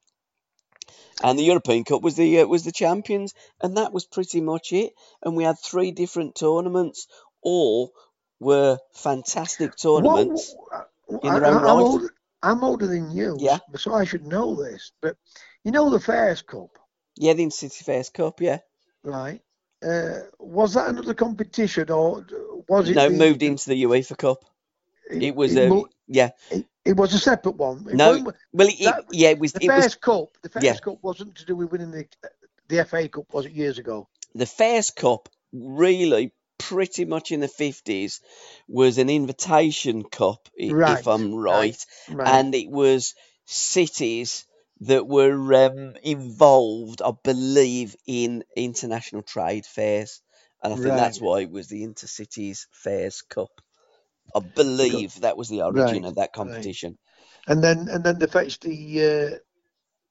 [1.22, 4.72] And the European Cup was the uh, was the champions, and that was pretty much
[4.72, 4.92] it.
[5.22, 7.06] And we had three different tournaments,
[7.42, 7.92] all
[8.40, 10.54] were fantastic tournaments.
[11.22, 11.80] In I, their own am right.
[11.80, 13.58] older, I'm older than you, Yeah.
[13.76, 14.92] so I should know this.
[15.00, 15.16] But
[15.64, 16.70] you know the Fairs Cup,
[17.16, 18.58] Yeah, the City Fairs Cup, yeah.
[19.02, 19.40] right?
[19.84, 22.26] Uh, was that another competition, or
[22.68, 22.96] was it?
[22.96, 24.44] No, the, moved into the UEFA Cup.
[25.10, 26.30] It was a mo- yeah.
[26.50, 27.86] it, it was a separate one.
[27.88, 30.38] It No, Well, it, that- yeah, it was the it was Fairs Cup.
[30.42, 30.74] The Fairs yeah.
[30.76, 32.06] Cup wasn't to do with winning the
[32.68, 34.08] the FA Cup, was it years ago?
[34.34, 35.28] the Fairs Cup.
[35.52, 38.20] Really, pretty much in the fifties,
[38.66, 41.76] was an invitation cup, Right, if I'm right,
[42.10, 42.26] Right.
[42.26, 44.46] and it was cities
[44.82, 50.22] that were um, involved, I believe, in international trade fairs,
[50.62, 53.50] and I think that's why it was the Intercities Fairs Cup.
[54.34, 56.98] I believe that was the origin Right, of that competition.
[57.48, 59.38] and then and then they fetched the uh,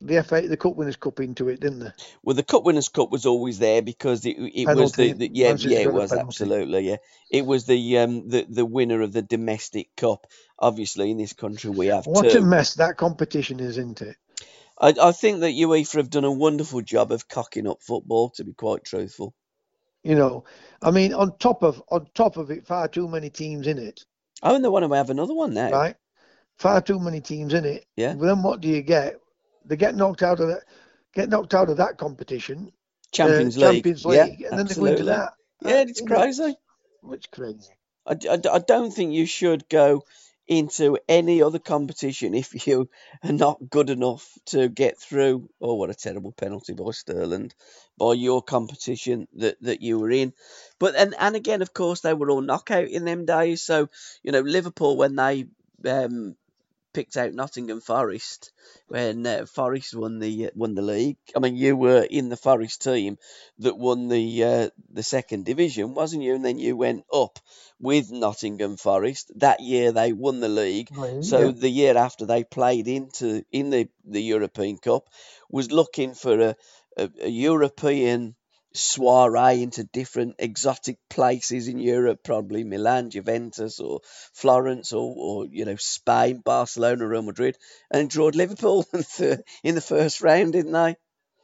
[0.01, 1.91] the FA the Cup Winners Cup into it, didn't they?
[2.23, 5.53] Well, the Cup Winners' Cup was always there because it it was the, the yeah
[5.57, 6.97] yeah it was absolutely yeah
[7.31, 10.27] it was the um the the winner of the domestic cup.
[10.59, 14.17] Obviously, in this country we have What a mess that competition is, isn't it?
[14.79, 18.31] I I think that UEFA have done a wonderful job of cocking up football.
[18.31, 19.33] To be quite truthful,
[20.03, 20.45] You know,
[20.81, 24.05] I mean, on top of on top of it, far too many teams in it,
[24.43, 25.69] oh, and they want to have another one now.
[25.69, 25.95] right?
[26.57, 27.85] Far too many teams in it.
[27.97, 28.15] Yeah.
[28.15, 29.15] Well, then what do you get?
[29.65, 30.63] They get knocked out of that,
[31.13, 34.75] get knocked out of that competition, uh, Champions League, Champions yeah, League, and then they
[34.75, 35.05] go into absolutely.
[35.05, 35.33] that.
[35.61, 36.55] Yeah, Uh, it's crazy.
[37.11, 37.73] It's crazy.
[38.05, 40.03] I, I, I don't think you should go
[40.47, 42.89] into any other competition if you
[43.23, 45.49] are not good enough to get through.
[45.61, 47.51] Oh, what a terrible penalty by Sterling
[47.97, 50.33] by your competition that, that you were in.
[50.79, 53.61] But and and again, of course, they were all knockout in them days.
[53.61, 53.89] So
[54.23, 55.45] you know, Liverpool when they
[55.85, 56.35] um,
[56.93, 58.51] picked out Nottingham Forest
[58.87, 61.17] when uh, Forest won the uh, won the league.
[61.35, 63.17] I mean, you were in the Forest team
[63.59, 66.35] that won the uh, the second division, wasn't you?
[66.35, 67.39] And then you went up
[67.79, 69.31] with Nottingham Forest.
[69.35, 70.89] That year they won the league.
[71.21, 75.09] So the year after they played into in the, the European Cup
[75.49, 76.55] was looking for a,
[76.97, 78.35] a, a European
[78.73, 84.01] soiree into different exotic places in Europe, probably Milan, Juventus, or
[84.33, 87.57] Florence, or, or you know Spain, Barcelona, Real Madrid,
[87.91, 88.85] and drawed Liverpool
[89.63, 90.95] in the first round, didn't they?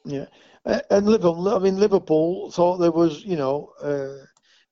[0.05, 0.25] Yeah,
[0.65, 1.49] and Liverpool.
[1.49, 4.25] I mean, Liverpool thought there was, you know, uh,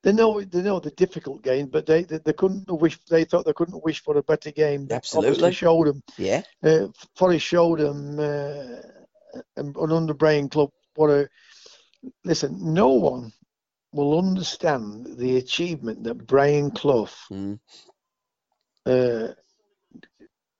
[0.04, 3.00] they know they know the difficult game, but they, they they couldn't wish.
[3.10, 4.88] They thought they couldn't wish for a better game.
[4.90, 5.30] Absolutely.
[5.30, 6.04] obviously showed them.
[6.18, 8.82] Yeah, Uh, Forest showed them uh,
[9.58, 11.30] an under Brian Clough what a
[12.24, 12.74] listen.
[12.74, 13.32] No one
[13.94, 17.60] will understand the achievement that Brian Clough mm,
[18.86, 19.28] uh,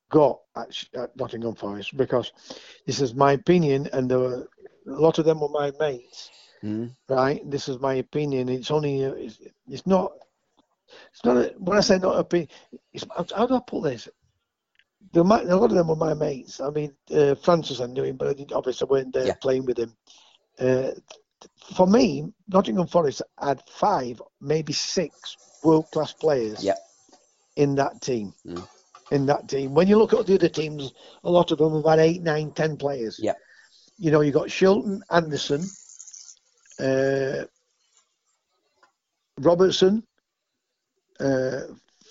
[0.10, 2.32] got at, at Nottingham Forest because
[2.86, 4.48] this is my opinion, and there were
[4.88, 6.30] a lot of them were my mates,
[6.64, 6.96] Mm.
[7.08, 7.42] right?
[7.52, 8.50] This is my opinion.
[8.50, 9.40] It's only it's,
[9.70, 10.12] it's not
[11.12, 12.50] it's not a, when I say not opinion.
[12.94, 14.08] It's, how do I put this?
[15.14, 16.60] The, a lot of them were my mates.
[16.60, 19.34] I mean, uh, Francis I knew him, but I didn't, obviously weren't there Yeah.
[19.36, 19.96] playing with him.
[20.60, 20.92] Uh,
[21.76, 26.76] for me, Nottingham Forest had five, maybe six world class players Yeah.
[27.56, 28.34] in that team.
[28.46, 28.68] Mm.
[29.12, 30.92] In that team, when you look at the other teams,
[31.24, 33.18] a lot of them have had eight, nine, ten players.
[33.22, 33.34] Yeah.
[33.98, 35.64] You know, you got Shilton, Anderson,
[36.80, 37.46] uh,
[39.40, 40.04] Robertson,
[41.20, 41.62] uh,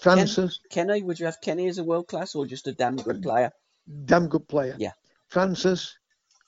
[0.01, 3.22] Francis, Kenny, would you have Kenny as a world class or just a damn good
[3.22, 3.51] player?
[4.05, 4.74] damn good player.
[4.79, 4.93] Yeah.
[5.29, 5.97] Francis,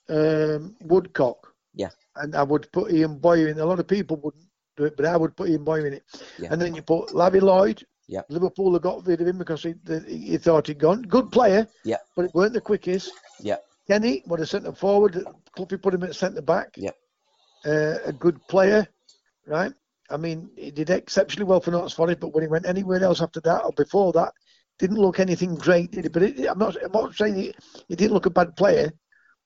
[0.09, 1.48] um, Woodcock.
[1.79, 1.89] Yeah.
[2.17, 3.59] And I would put Ian Bowyer in.
[3.59, 4.45] A lot of people wouldn't
[4.77, 6.05] do it, but I would put Ian Bowyer in it.
[6.39, 6.49] Yeah.
[6.51, 7.83] And then you put Larry Lloyd.
[8.09, 8.23] Yeah.
[8.29, 9.75] Liverpool have got rid of him because he,
[10.07, 11.03] he thought he'd gone.
[11.03, 11.67] Good player.
[11.85, 11.99] Yeah.
[12.17, 13.13] But it weren't the quickest.
[13.41, 13.57] Yeah.
[13.87, 15.25] Kenny would have sent him forward.
[15.55, 16.75] Cloughie put him at centre back.
[16.77, 16.91] Yeah.
[17.65, 18.87] Uh, a good player,
[19.47, 19.73] right?
[20.11, 23.21] I mean, he did exceptionally well for Notts Forest, but when he went anywhere else
[23.21, 24.33] after that or before that,
[24.79, 26.09] didn't look anything great, did he?
[26.09, 26.77] But it, I'm not.
[26.83, 27.55] I'm not saying he,
[27.89, 28.91] he didn't look a bad player.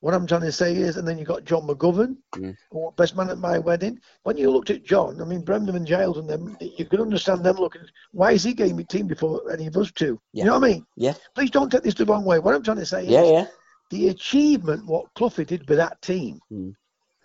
[0.03, 2.97] What I'm trying to say is, and then you got John McGovern, Mm.
[2.97, 4.01] best man at my wedding.
[4.25, 7.45] When you looked at John, I mean, Brendan and Giles and them, you could understand
[7.45, 7.83] them looking.
[8.11, 10.21] Why is he getting me team before any of us two?
[10.33, 10.43] Yeah.
[10.43, 10.87] You know what I mean?
[10.97, 11.15] Yeah.
[11.37, 12.41] Please don't take this the wrong way.
[12.41, 13.47] What I'm trying to say Yeah, is, yeah.
[13.91, 16.75] the achievement what Cloughie did with that team, Mm.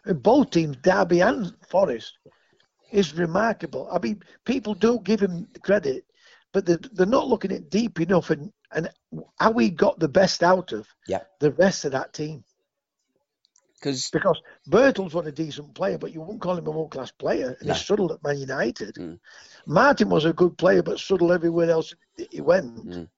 [0.06, 2.20] and both teams, Derby and Forest,
[2.92, 3.90] is remarkable.
[3.92, 6.06] I mean, people do give him credit,
[6.54, 8.88] but they're, they're not looking at deep enough and, and
[9.40, 11.24] how he got the best out of Yeah.
[11.40, 12.44] the rest of that team.
[13.80, 17.12] Because Because Birtles was a decent player, but you wouldn't call him a world class
[17.12, 17.74] player, and No.
[17.74, 18.96] he struggled at Man United.
[18.96, 19.20] Mm.
[19.66, 21.94] Martin was a good player, but struggled everywhere else
[22.32, 22.86] he went.
[22.88, 23.10] Mm.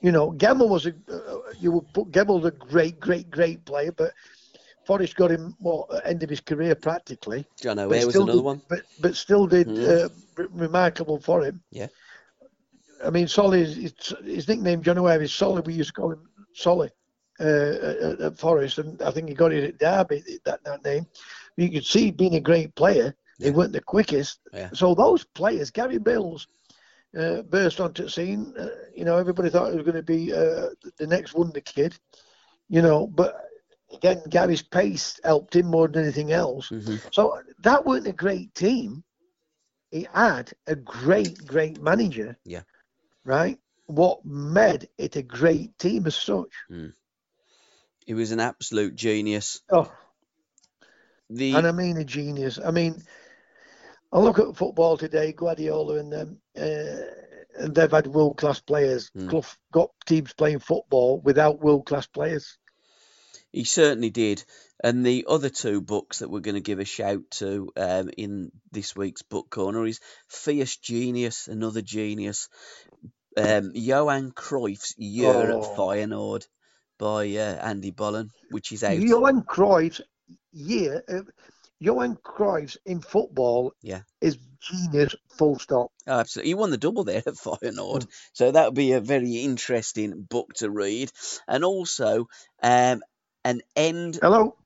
[0.00, 3.92] You know, Gemmill was a uh, you would put Gemmill a great, great, great player,
[3.92, 4.12] but
[4.84, 7.46] Forest got him what end of his career practically.
[7.60, 8.62] John O'Hare was another did- one.
[8.68, 10.06] but but still did Mm.
[10.06, 11.62] uh, re- remarkable for him.
[11.70, 11.86] Yeah.
[13.04, 15.62] I mean, Solly, his, his nickname John O'Hare is Solly.
[15.64, 16.90] We used to call him Solly
[17.42, 21.06] uh, at, at Forest, and I think he got it at Derby that that name.
[21.56, 23.14] You could see being a great player.
[23.40, 23.56] They Yeah.
[23.56, 24.40] weren't the quickest.
[24.52, 24.70] Yeah.
[24.72, 26.46] So those players, Gary Mills.
[27.18, 28.54] Uh, burst onto the scene.
[28.58, 31.94] Uh, you know, everybody thought it was going to be uh, the next wonder kid.
[32.68, 33.34] You know, but
[33.92, 36.68] again, Gary's pace helped him more than anything else.
[36.70, 39.04] hmm So that weren't a great team.
[39.90, 42.38] He had a great, great manager.
[42.44, 42.62] Yeah.
[43.26, 43.58] Right?
[43.86, 46.52] What made it a great team as such.
[48.06, 49.60] He was an absolute genius.
[49.70, 49.92] Oh,
[51.30, 52.58] The and I mean a genius.
[52.64, 53.02] I mean,
[54.12, 59.10] I look at football today, Guardiola and them, uh, and they've had world class players.
[59.16, 59.30] Mm.
[59.30, 62.58] Clough got teams playing football without world class players.
[63.52, 64.44] He certainly did.
[64.82, 68.50] And the other two books that we're going to give a shout to um, in
[68.72, 72.48] this week's book corner is Fierce Genius, another genius.
[73.36, 75.58] Um, Johan Cruyff's Year Oh.
[75.62, 76.46] at Feyenoord
[76.98, 79.00] by uh, Andy Bollen, which is out.
[79.00, 80.00] Johan Cruyff's
[80.52, 81.22] year, uh,
[81.80, 84.02] Johan Cruyff's in football Yeah.
[84.20, 85.90] is genius, full stop.
[86.06, 86.50] Oh, absolutely.
[86.50, 87.34] He won the double there at.
[87.34, 88.06] Feyenoord.
[88.32, 91.10] So that would be a very interesting book to read.
[91.48, 92.28] And also,
[92.62, 93.02] um,
[93.44, 94.18] an end.
[94.22, 94.56] Hello?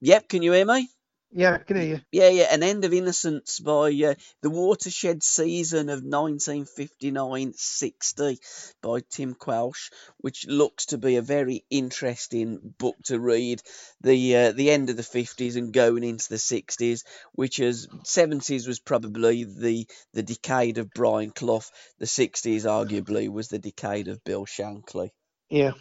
[0.00, 0.88] Yep, can you hear me?
[1.30, 2.00] Yeah, I can hear you.
[2.10, 8.38] Yeah, yeah, An End of Innocence by uh, the Watershed Season of 1959-60
[8.80, 13.60] by Tim Quelch, which looks to be a very interesting book to read.
[14.00, 18.66] The uh, the end of the 50s and going into the 60s, which is 70s
[18.66, 21.64] was probably the the decade of Brian Clough.
[21.98, 25.10] The 60s arguably was the decade of Bill Shankly.
[25.50, 25.72] Yeah.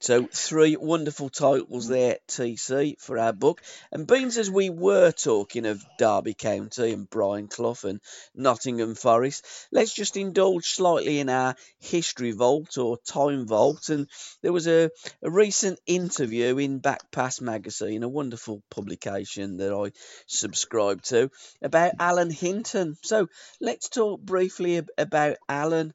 [0.00, 3.62] So three wonderful titles there, TC, for our book.
[3.90, 8.00] And being as we were talking of Derby County and Brian Clough and
[8.34, 13.88] Nottingham Forest, let's just indulge slightly in our history vault or time vault.
[13.88, 14.08] And
[14.40, 19.90] there was a, a recent interview in Back Pass magazine, a wonderful publication that I
[20.26, 21.30] subscribe to,
[21.60, 22.96] about Alan Hinton.
[23.02, 23.28] So
[23.60, 25.92] let's talk briefly ab- about Alan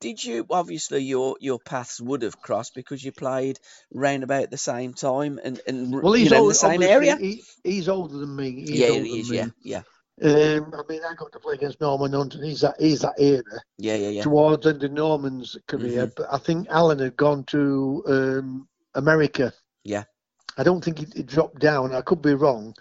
[0.00, 3.58] did you obviously your your paths would have crossed because you played
[3.92, 7.16] round about the same time and and Well, he's know, old, the same area?
[7.16, 8.50] He, he's older than me.
[8.52, 9.28] He's yeah, older he is.
[9.28, 9.52] than Yeah, me.
[9.62, 9.82] yeah,
[10.22, 12.42] Um, I mean, I got to play against Norman Hunter.
[12.42, 13.42] He's that, he's that era
[13.78, 14.22] yeah, yeah, yeah.
[14.22, 16.06] towards the end of Norman's career.
[16.06, 16.12] Mhm.
[16.16, 19.52] But I think Alan had gone to um, America.
[19.84, 20.04] Yeah.
[20.56, 21.94] I don't think he, he dropped down.
[21.94, 22.74] I could be wrong.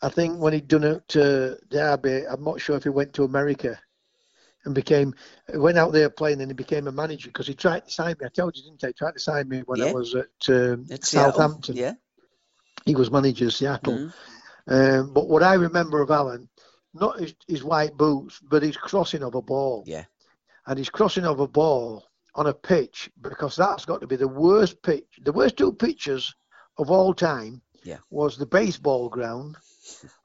[0.00, 3.24] I think when he'd done it to Derby, I'm not sure if he went to
[3.24, 3.78] America
[4.64, 5.14] and became
[5.54, 8.26] went out there playing and he became a manager because he tried to sign me.
[8.26, 8.88] I told you, didn't I?
[8.88, 9.86] He tried to sign me when Yeah.
[9.86, 11.76] I was at um, Southampton.
[11.76, 11.94] Yeah,
[12.84, 13.94] He was manager of Seattle.
[13.98, 14.12] Mhm.
[14.68, 16.48] Um, but what I remember of Alan,
[16.94, 19.82] not his, his white boots, but his crossing of a ball.
[19.86, 20.04] Yeah.
[20.66, 22.04] And his crossing of a ball
[22.36, 25.18] on a pitch, because that's got to be the worst pitch.
[25.22, 26.32] The worst two pitches
[26.78, 27.98] of all time Yeah.
[28.10, 29.56] was the baseball ground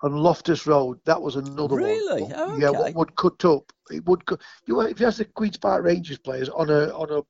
[0.01, 0.99] on Loftus Road.
[1.05, 2.23] That was another Really?
[2.23, 2.33] one.
[2.35, 2.71] Oh, Yeah, okay.
[2.71, 3.71] what would cut up.
[3.91, 4.41] It would cut.
[4.65, 7.21] You if you ask the Queens Park Rangers players on a on a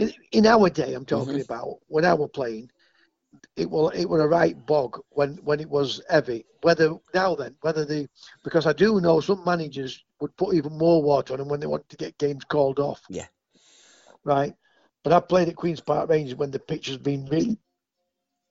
[0.00, 1.40] in, in our day, I'm talking Mm-hmm.
[1.40, 2.70] about when I were playing,
[3.56, 6.44] it will it was a right bog when when it was heavy.
[6.62, 8.08] Whether now then whether the
[8.44, 11.66] because I do know some managers would put even more water on them when they
[11.66, 13.02] want to get games called off.
[13.08, 13.26] Yeah.
[14.24, 14.54] Right.
[15.02, 17.58] But I played at Queens Park Rangers when the pitch has been really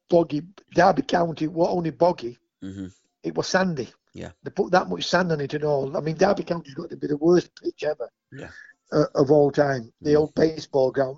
[0.09, 0.41] boggy.
[0.73, 2.37] Derby County were only boggy.
[2.61, 2.91] Mhm.
[3.23, 3.89] It was sandy.
[4.13, 4.31] Yeah.
[4.43, 5.95] They put that much sand on it and all.
[5.95, 8.49] I mean, Derby County's got to be the worst pitch ever Yeah.
[8.91, 9.91] uh, of all time.
[10.01, 11.17] The old baseball ground,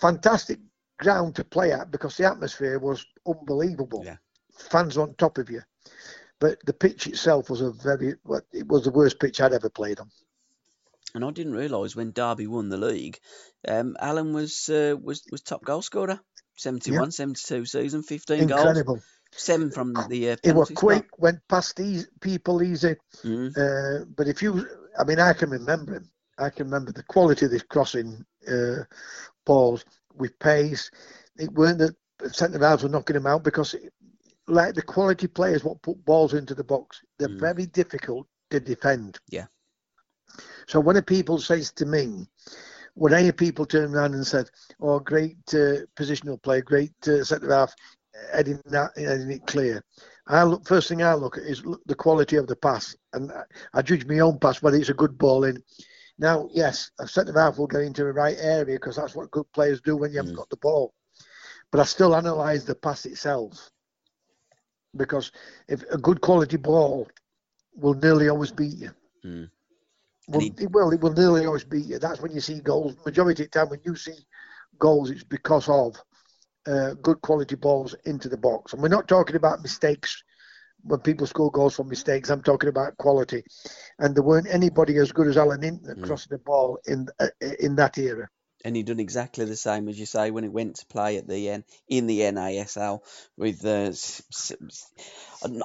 [0.00, 0.58] fantastic
[0.98, 4.02] ground to play at because the atmosphere was unbelievable.
[4.04, 4.16] Yeah.
[4.52, 5.62] Fans on top of you,
[6.38, 8.14] but the pitch itself was a very.
[8.52, 10.10] It was the worst pitch I'd ever played on.
[11.14, 13.18] And I didn't realise when Derby won the league,
[13.66, 16.20] um, Alan was uh, was was top goal scorer.
[16.56, 19.00] 71, 72 season, 15 goals, Incredible.
[19.36, 22.96] Seven from the uh, It was quick, went past these people easy.
[23.12, 23.30] spot.
[23.32, 23.56] Mhm.
[23.56, 24.66] Uh, but if you,
[24.98, 26.10] I mean, I can remember him.
[26.38, 28.84] I can remember the quality of this crossing uh,
[29.46, 30.90] balls with pace.
[31.36, 31.94] It weren't that
[32.34, 33.92] centre halves were knocking him out because, it,
[34.46, 37.40] like the quality players, what put balls into the box, they're Mm.
[37.40, 39.18] very difficult to defend.
[39.28, 39.46] Yeah.
[40.66, 42.26] So when a people says to me,
[42.94, 47.52] when hear people turn around and said, "Oh, great uh, positional play, great uh, centre
[47.52, 47.74] half,
[48.32, 49.82] heading that, heading it clear,"
[50.26, 53.30] I look first thing I look at is look- the quality of the pass, and
[53.32, 53.44] I,
[53.74, 55.62] I judge my own pass whether it's a good ball in.
[56.18, 59.50] Now, yes, a centre half will get into the right area because that's what good
[59.52, 60.36] players do when you haven't Mm.
[60.36, 60.94] got the ball.
[61.70, 63.70] But I still analyse the pass itself
[64.96, 65.32] because
[65.68, 67.08] if a good quality ball
[67.74, 68.90] will nearly always beat you.
[69.24, 69.50] Mm.
[70.28, 70.92] Well, he- it will.
[70.92, 71.98] It will nearly always beat you.
[71.98, 72.96] That's when you see goals.
[73.04, 74.26] Majority of the time, when you see
[74.78, 76.00] goals, it's because of
[76.66, 78.72] uh, good quality balls into the box.
[78.72, 80.22] And we're not talking about mistakes.
[80.82, 83.42] When people score goals from mistakes, I'm talking about quality.
[83.98, 86.02] And there weren't anybody as good as Alan Hinton Mm.
[86.02, 87.28] crossing the ball in uh,
[87.60, 88.28] in that era.
[88.64, 91.28] And he done exactly the same as you say when he went to play at
[91.28, 93.00] the N in the NASL
[93.36, 93.64] with.
[93.64, 93.92] Uh,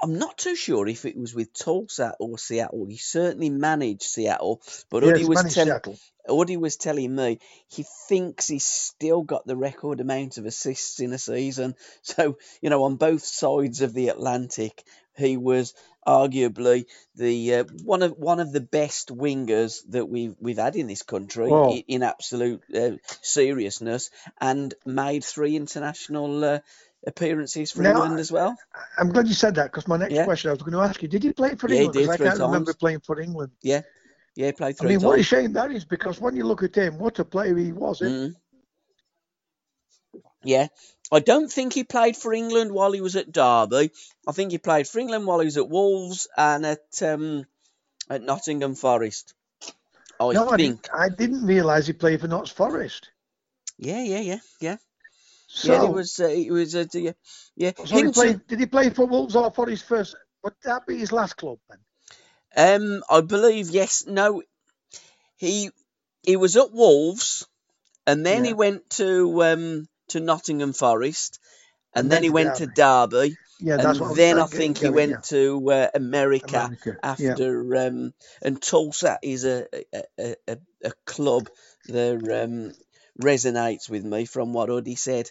[0.04, 2.86] I'm not too sure if it was with Tulsa or Seattle.
[2.86, 5.98] He certainly managed Seattle, but Yes, Uddy was telling.
[6.28, 7.40] Uddy was telling me
[7.70, 11.76] he thinks he's still got the record amount of assists in a season.
[12.02, 14.84] So you know, on both sides of the Atlantic,
[15.20, 15.74] he was
[16.08, 20.88] arguably the uh, one of one of the best wingers that we've we've had in
[20.88, 21.72] this country Oh.
[21.74, 22.92] in, in absolute uh,
[23.22, 24.10] seriousness,
[24.42, 26.60] and made three international uh,
[27.06, 28.58] appearances for Now, England as well.
[28.98, 30.26] I'm glad you said that because my next Yeah.
[30.26, 32.10] question I was going to ask you: Did he play for Yeah, England?
[32.10, 33.52] I can't remember playing for England.
[33.62, 33.82] Yeah,
[34.36, 35.28] he played I three mean, what a times.
[35.28, 38.02] shame that is because when you look at him, what a player he was.
[38.02, 38.08] eh?
[38.08, 38.36] Mm.
[40.44, 40.68] Yeah,
[41.12, 43.92] I don't think he played for England while he was at Derby.
[44.28, 47.46] I think he played for England while he was at Wolves and at um,
[48.10, 49.34] at Nottingham Forest.
[50.20, 50.84] I no, I think.
[50.84, 53.10] didn't, I didn't realise he played for Notts Forest.
[53.78, 54.78] Yeah, yeah, yeah, yeah.
[55.48, 56.20] So, yeah, he was.
[56.20, 56.76] Uh, he was.
[56.76, 57.12] Uh, yeah,
[57.56, 57.72] yeah.
[57.84, 60.16] so he played, did he play for Wolves or for his first?
[60.44, 61.80] Would that be his last club then?
[62.56, 64.06] Um, I believe yes.
[64.06, 64.44] No,
[65.38, 65.72] he
[66.22, 67.48] he was at Wolves,
[68.06, 71.40] and then he went to um to Nottingham Forest,
[71.94, 72.76] and, And then then he went to Derby.
[72.76, 75.22] Derby, Yeah, and that's what then I think he went yeah.
[75.34, 76.98] to uh, America, America.
[77.20, 77.32] yeah.
[77.32, 81.50] after um and Tulsa is a a, a, a, a club
[81.88, 82.74] that um
[83.22, 85.30] resonates with me from what Uddy said.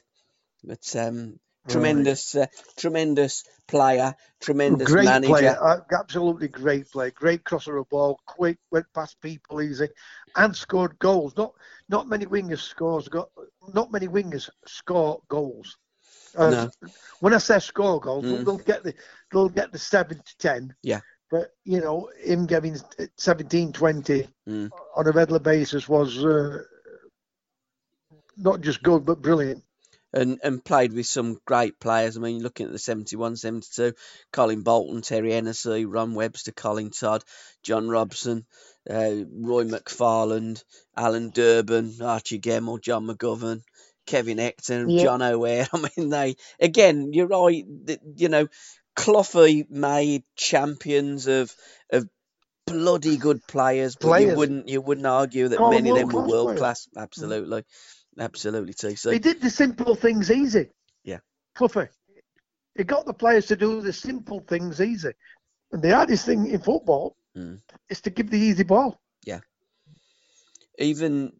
[0.63, 2.47] But um tremendous uh,
[2.77, 5.29] tremendous player, tremendous Great manager.
[5.35, 7.11] player, uh, absolutely great player.
[7.11, 9.89] Great crosser of ball, quick, went past people easy,
[10.37, 11.37] and scored goals.
[11.37, 11.53] Not
[11.89, 13.31] not many wingers scores got.
[13.75, 15.77] Not many wingers score goals.
[16.37, 16.71] Uh, No.
[17.21, 18.45] When I say score goals, Mm.
[18.45, 18.95] they'll get the
[19.33, 20.75] they'll get the seven to ten.
[20.83, 21.01] Yeah.
[21.31, 22.77] But you know, him getting
[23.17, 24.71] 17, 20 Mm.
[24.97, 26.63] on a regular basis was uh,
[28.37, 29.63] not just good but brilliant.
[30.13, 32.17] And and played with some great players.
[32.17, 33.93] I mean, looking at the 71, 72,
[34.33, 37.23] Colin Boulton, Terry Hennessey, Ron Webster, Colin Todd,
[37.63, 38.47] John Robson,
[38.89, 40.65] uh, Roy McFarland,
[40.97, 43.61] Alan Durban, Archie Gemmill, John McGovern,
[44.07, 45.03] Kevin Hector, Yeah.
[45.03, 45.69] John O'Hare.
[45.73, 47.65] I mean, they again, you're right.
[48.17, 48.49] You know,
[48.97, 51.55] Cloughie made champions of
[51.93, 52.09] of
[52.67, 56.27] bloody good players, but you wouldn't you wouldn't argue that them many of them were
[56.27, 56.59] world players.
[56.59, 56.89] class.
[56.97, 57.65] Absolutely,
[58.19, 59.13] absolutely, TC.
[59.13, 60.71] He did the simple things easy.
[61.05, 61.19] Yeah.
[61.57, 61.89] Fluffy.
[62.77, 65.13] he got the players to do the simple things easy.
[65.73, 67.61] And the hardest thing in football Mm.
[67.89, 68.99] is to give the easy ball.
[69.25, 69.41] Yeah.
[70.79, 71.33] Even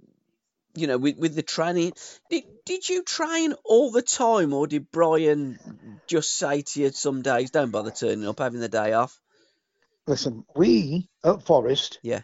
[0.75, 1.93] you know with with the training,
[2.31, 5.59] did did you train all the time, or did Brian
[6.07, 9.19] just say to you some days, "Don't bother turning up, having the day off"?
[10.07, 12.23] Listen, we at Forest, Yeah.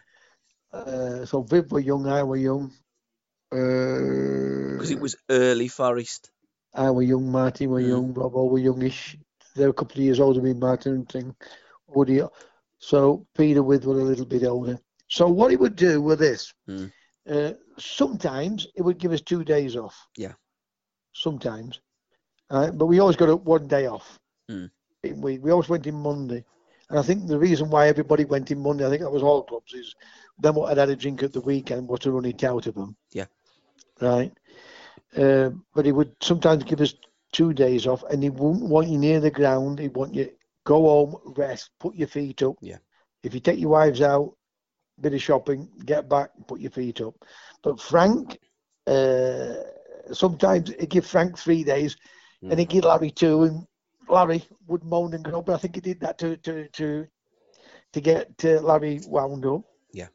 [0.73, 2.73] uh, so Viv were young, I were young.
[3.49, 6.31] Because Uh, it was early Forest.
[6.73, 7.87] I were young, Martin were Mm.
[7.87, 9.17] young, Robbo were youngish.
[9.55, 11.35] They're a couple of years older than me, Martin and thing.
[11.87, 12.21] Woody.
[12.79, 14.79] So Peter Withe were a little bit older.
[15.07, 16.91] So what he would do with this, Mm.
[17.29, 20.07] uh, sometimes it would give us two days off.
[20.17, 20.33] Yeah.
[21.13, 21.79] Sometimes.
[22.49, 24.19] Uh, but we always got one day off.
[24.49, 24.69] Mm.
[25.03, 26.43] We, we always went in Monday.
[26.89, 29.43] And I think the reason why everybody went in Monday, I think that was all
[29.43, 29.95] clubs, is
[30.39, 32.75] them what had had a drink at the weekend was to run it out of
[32.75, 32.95] them.
[33.11, 33.25] Yeah.
[34.01, 34.31] Right.
[35.17, 36.93] Uh, but he would sometimes give us
[37.31, 39.79] two days off, and he wouldn't want you near the ground.
[39.79, 40.29] He'd want you
[40.63, 42.55] go home, rest, put your feet up.
[42.61, 42.77] Yeah.
[43.23, 44.35] If you take your wives out,
[45.01, 47.15] bit of shopping, get back, put your feet up.
[47.63, 48.39] But Frank,
[48.87, 49.55] uh,
[50.11, 51.97] sometimes he'd give Frank three days,
[52.43, 52.51] Mm.
[52.51, 53.65] and he'd give Larry two, and
[54.09, 55.43] Larry would moan and groan.
[55.43, 57.07] But I think he did that to to to
[57.93, 59.61] to get uh, Larry wound up.
[59.91, 60.07] Yeah.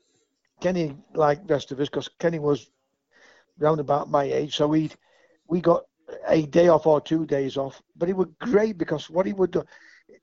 [0.61, 2.71] Kenny, like the rest of us, because Kenny was
[3.59, 4.91] round about my age, so we
[5.49, 5.85] we got
[6.27, 7.83] a day off or two days off.
[7.97, 9.65] But it was great because what he would do,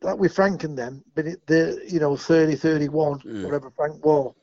[0.01, 3.43] like with Frank and them, but it, the you know 30, 31, Mm.
[3.43, 4.35] whatever Frank wore.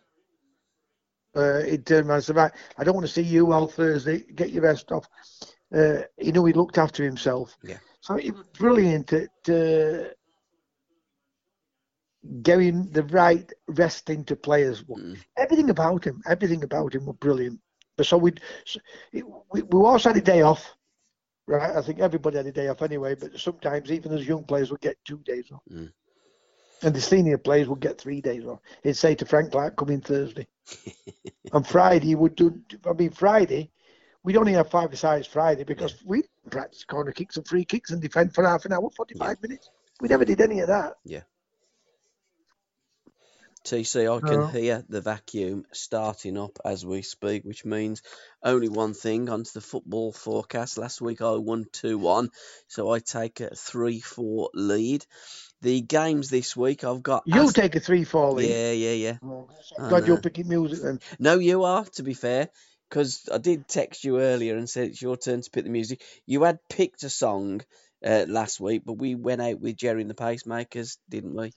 [1.37, 4.21] Uh, he'd turn around and say, right, I don't want to see you all Thursday.
[4.37, 5.09] Get your rest off.
[5.75, 7.57] Uh, you know, he looked after himself.
[7.65, 7.79] Yeah.
[8.05, 10.11] So it was brilliant at uh,
[12.43, 14.83] getting the right rest into players.
[14.83, 15.17] Mm.
[15.39, 17.59] Everything about him, everything about him was brilliant.
[17.97, 18.79] But so we'd, so
[19.11, 20.75] we, we also had a day off,
[21.47, 21.75] right?
[21.75, 24.83] I think everybody had a day off anyway, but sometimes even as young players would
[24.83, 25.63] get two days off.
[25.73, 25.91] Mm.
[26.83, 28.61] And the senior players would get three days off.
[28.83, 30.47] He'd say to Frank Clark, come in Thursday.
[31.53, 33.71] On Friday, he would do, I mean, Friday,
[34.25, 38.03] we'd only have five sides Friday because we practice corner kicks and free kicks and
[38.03, 39.71] defend for half an hour, 45 minutes.
[40.01, 40.95] We never did any of that.
[41.05, 41.21] Yeah.
[43.65, 44.47] TC, I can No.
[44.49, 48.03] hear the vacuum starting up as we speak, which means
[48.43, 50.77] only one thing onto the football forecast.
[50.77, 52.29] Last week I won 2 1,
[52.69, 55.07] so I take a 3 4 lead.
[55.63, 57.23] The games this week I've got.
[57.25, 58.51] You Ast- take a 3 4 lead.
[58.51, 59.17] Yeah, yeah, yeah.
[59.23, 59.49] Oh,
[59.81, 61.01] I glad you're picking music then.
[61.19, 62.51] No, you are, to be fair,
[62.95, 66.01] because I did text you earlier and said it's your turn to pick the music.
[66.27, 67.61] You had picked a song
[68.07, 71.53] uh, last week, but we went out with Gerry and the Pacemakers, didn't we?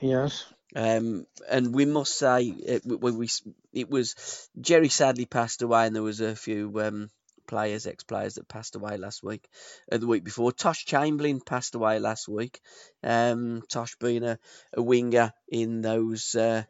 [0.00, 0.46] Yes.
[0.74, 3.28] Um, and we must say, it, we, we,
[3.74, 7.10] it was Gerry sadly passed away, and there was a few um,
[7.46, 9.46] players, ex-players that passed away last week,
[9.92, 10.50] uh, the week before.
[10.50, 12.58] Tosh Chamberlain passed away last week.
[13.04, 14.38] Um, Tosh being a,
[14.72, 16.62] a winger in those, uh,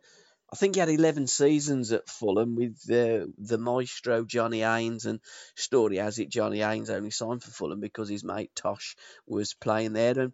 [0.52, 5.20] I think he had 11 seasons at Fulham with uh, the maestro Johnny Haynes, and
[5.54, 8.96] story has it Johnny Haynes only signed for Fulham because his mate Tosh
[9.26, 10.18] was playing there.
[10.18, 10.32] And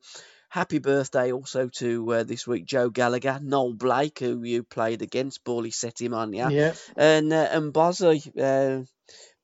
[0.49, 5.45] Happy birthday also to uh, this week Joe Gallagher, Noel Blake, who you played against.
[5.45, 6.49] Bally set him on, yeah.
[6.49, 6.73] Yeah.
[6.97, 8.83] And uh, and uh,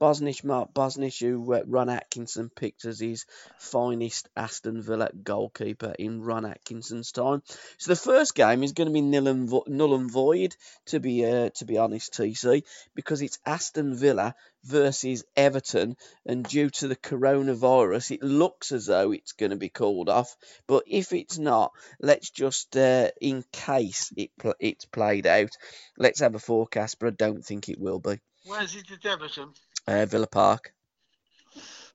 [0.01, 3.25] Bosnich, Mark Bosnich, who uh, Ron Atkinson picked as his
[3.57, 7.43] finest Aston Villa goalkeeper in Ron Atkinson's time.
[7.79, 10.57] So the first game is going to be nil and, vo- null and void,
[10.87, 12.65] to be uh, to be honest, TC,
[12.97, 14.35] because it's Aston Villa
[14.65, 15.97] versus Everton,
[16.27, 20.37] and due to the coronavirus, it looks as though it's going to be called off.
[20.67, 25.57] But if it's not, let's just, uh, in case it pl- it's played out,
[25.97, 26.99] let's have a forecast.
[26.99, 28.19] But I don't think it will be.
[28.45, 29.51] Where's it at Everton?
[29.87, 30.73] Uh, Villa Park.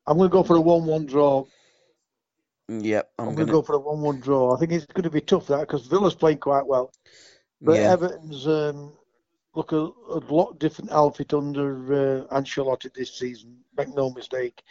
[0.05, 1.45] I'm going to go for a 1 1 draw.
[2.69, 3.51] Yep, I'm, I'm, gonna.
[3.51, 4.55] go for a 1 1 draw.
[4.55, 6.91] I think it's going to be tough, that, because Villa's playing quite well.
[7.61, 8.93] But yeah, Everton's um,
[9.55, 9.77] look a,
[10.09, 13.57] a lot different outfit under uh, Ancelotti this season.
[13.77, 14.61] Make no mistake.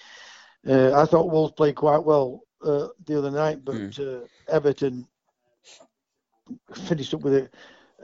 [0.66, 4.02] Uh, I thought Wolves played quite well uh, the other night, but Hmm.
[4.02, 5.06] uh, Everton
[6.74, 7.54] finished up with it.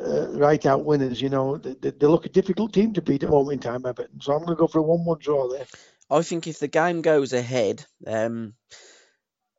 [0.01, 3.29] Uh, right out winners, you know, they, they, look a difficult team to beat at
[3.29, 4.21] moment in time, Everton.
[4.21, 5.67] So I'm going to go for a 1 1 draw there.
[6.11, 8.55] I think if the game goes ahead, um,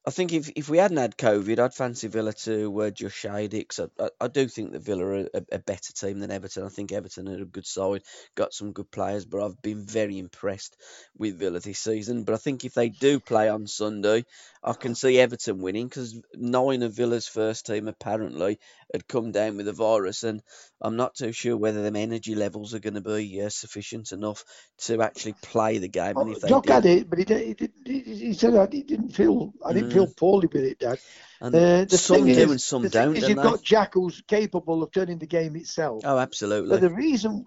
[0.05, 3.53] I think if, if we hadn't had COVID, I'd fancy Villa to uh, just shade
[3.53, 3.69] it.
[3.69, 6.65] 'cause I, I, I do think that Villa are a, a better team than Everton.
[6.65, 8.01] I think Everton are a good side,
[8.35, 10.75] got some good players, but I've been very impressed
[11.17, 12.23] with Villa this season.
[12.25, 14.25] But I think if they do play on Sunday,
[14.63, 18.59] I can see Everton winning because nine of Villa's first team apparently
[18.93, 20.41] had come down with the virus, and
[20.79, 24.45] I'm not too sure whether them energy levels are going to be uh, sufficient enough
[24.79, 26.15] to actually play the game.
[26.15, 29.09] and if Jock had it, but he, did, he, did, he, he said I didn't
[29.09, 29.93] feel I didn't mm.
[29.93, 30.99] feel poorly with it, Dad.
[31.41, 33.17] And uh, the some do is, and some don't.
[33.17, 33.43] Is you've they?
[33.43, 36.03] got Jack who's capable of turning the game itself.
[36.05, 36.69] Oh, absolutely.
[36.69, 37.43] But the reason,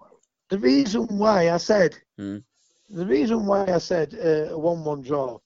[0.49, 2.43] the reason why I said, mm.
[2.89, 5.39] the reason why I said uh, a one-one draw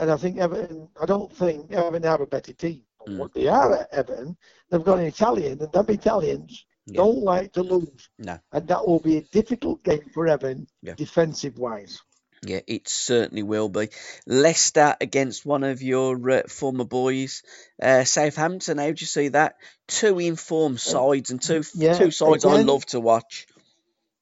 [0.00, 2.82] and I think Everton, I don't think Everton have a better team.
[3.06, 3.18] Mm.
[3.18, 4.36] What they are at Everton,
[4.70, 6.96] they've got an Italian, and them Italians yeah.
[6.96, 8.08] don't like to lose.
[8.18, 8.38] No.
[8.50, 10.94] And that will be a difficult game for Everton, yeah.
[10.94, 12.00] defensive wise.
[12.42, 13.90] Yeah, it certainly will be.
[14.26, 17.42] Leicester against one of your uh, former boys,
[17.82, 18.78] uh, Southampton.
[18.78, 19.56] How do you see that?
[19.86, 23.46] Two informed uh, sides and two yeah, two sides again, I love to watch.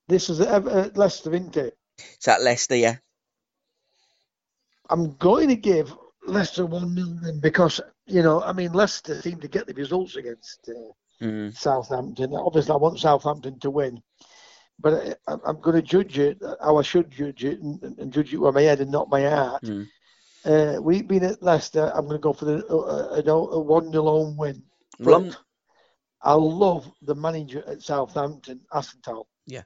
[0.09, 1.67] This is uh, Leicester, isn't it?
[1.67, 1.79] it?
[1.99, 2.75] Is that Leicester?
[2.75, 2.97] Yeah.
[4.91, 5.95] I'm going to give
[6.27, 10.69] Leicester 1 million because, you know, I mean, Leicester seem to get the results against
[10.69, 11.57] uh, mm.
[11.57, 12.35] Southampton.
[12.35, 14.03] Obviously, I want Southampton to win.
[14.81, 18.33] But I, am going to judge it how I should judge it and, and, judge
[18.33, 19.63] it with my head and not my heart.
[19.65, 19.89] Mm.
[20.45, 21.91] Uh, we've been at Leicester.
[21.95, 24.63] I'm going to go for the, uh, a, a 1 0 home win.
[25.01, 25.37] But
[26.23, 29.25] I love the manager at Southampton, Hasenhüttl.
[29.47, 29.63] Yeah.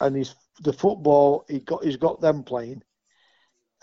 [0.00, 2.82] And he's the football he got he's got them playing.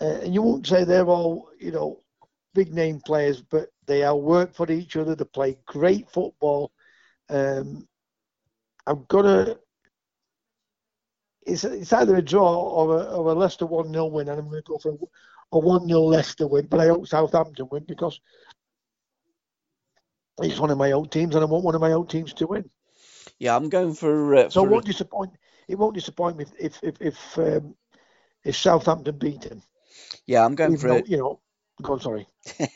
[0.02, 2.00] Uh, and you won't say they're all, you know,
[2.54, 5.14] big name players, but they all work for each other.
[5.14, 6.72] They play great football.
[7.28, 7.86] Um,
[8.84, 9.56] I'm gonna.
[11.46, 14.48] It's, it's either a draw or a, or a Leicester 1 0 win, and I'm
[14.48, 14.96] going to go for
[15.52, 18.20] a 1 0 Leicester win, but I hope Southampton win because
[20.40, 22.46] it's one of my old teams, and I want one of my old teams to
[22.48, 22.68] win.
[23.38, 24.34] Yeah, I'm going for.
[24.34, 24.66] Uh, so for...
[24.66, 25.32] it won't disappoint.
[25.68, 27.76] It won't disappoint me if if if um,
[28.44, 29.62] if Southampton beat them.
[30.26, 31.08] Yeah, I'm going Even for though, it.
[31.08, 31.40] You know,
[31.82, 32.26] go on, sorry.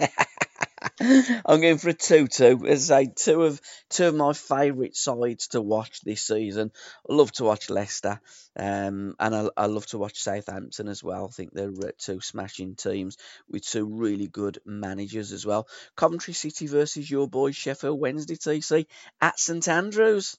[1.00, 2.64] I'm going for a two-two.
[2.66, 3.60] As I say, two of
[3.90, 6.70] two of my favourite sides to watch this season.
[7.08, 8.20] I love to watch Leicester,
[8.56, 11.26] um, and I, I, love to watch Southampton as well.
[11.26, 13.16] I think they're uh, two smashing teams
[13.50, 15.68] with two really good managers as well.
[15.96, 18.86] Coventry City versus your boy Sheffield Wednesday TC
[19.20, 20.36] at St Andrews.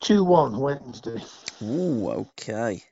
[0.00, 1.22] Two one Wednesday.
[1.62, 2.82] Ooh, okay.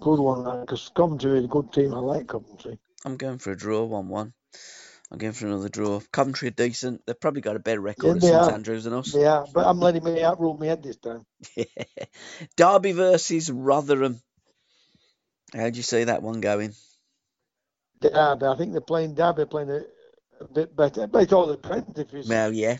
[0.00, 1.94] Good one, because Coventry is a good team.
[1.94, 2.78] I like Coventry.
[3.04, 4.32] I'm going for a draw, one one.
[5.10, 6.00] I'm going for another draw.
[6.10, 7.02] Coventry are decent.
[7.06, 9.14] They've probably got a better record yeah, at St Andrews than us.
[9.14, 11.26] Yeah, but I'm letting me outrule my head this time.
[12.56, 14.20] Derby versus Rotherham.
[15.54, 16.72] How do you see that one going?
[18.00, 18.46] Derby.
[18.46, 19.82] I think they're playing Derby playing a,
[20.40, 21.06] a bit better.
[21.06, 22.28] But it all depends if it's.
[22.28, 22.78] Well, yeah.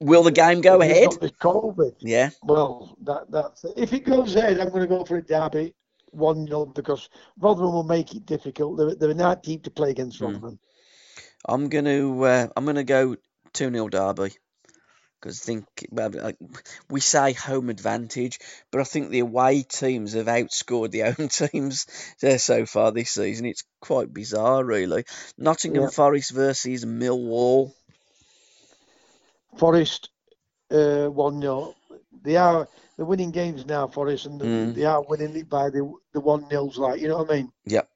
[0.00, 1.10] Will the game go ahead?
[1.10, 1.96] COVID.
[2.00, 2.30] Yeah.
[2.42, 5.74] Well, that that's if it goes ahead, I'm going to go for a derby
[6.12, 8.76] one 0 because Rotherham will make it difficult.
[8.76, 10.26] They're, they're not team to play against hmm.
[10.26, 10.58] Rotherham.
[11.46, 13.16] I'm going to uh, I'm going to go
[13.52, 14.32] two 0 Derby
[15.20, 16.32] because I think well,
[16.88, 18.38] we say home advantage,
[18.70, 21.86] but I think the away teams have outscored the home teams
[22.20, 23.46] there so far this season.
[23.46, 25.04] It's quite bizarre, really.
[25.36, 25.90] Nottingham yeah.
[25.90, 27.72] Forest versus Millwall.
[29.56, 30.10] Forest
[30.70, 31.74] uh, one 0
[32.22, 34.74] They are they're winning games now, Forest, and mm.
[34.74, 36.78] they are winning it by the the one nils.
[36.78, 37.52] Like you know what I mean?
[37.64, 37.88] Yep.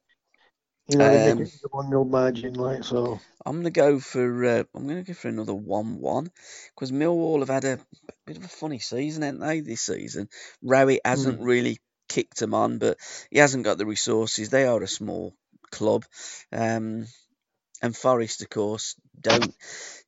[0.88, 3.20] You know, um, the one nil margin, like so.
[3.44, 6.30] I'm gonna go for uh, I'm gonna go for another one one
[6.74, 7.80] because Millwall have had a
[8.26, 9.60] bit of a funny season, haven't they?
[9.60, 10.28] This season,
[10.62, 11.44] Rowett hasn't mm.
[11.44, 11.78] really
[12.08, 12.98] kicked them on, but
[13.30, 14.50] he hasn't got the resources.
[14.50, 15.34] They are a small
[15.70, 16.04] club.
[16.52, 17.06] Um,
[17.82, 19.54] and Forest, of course, don't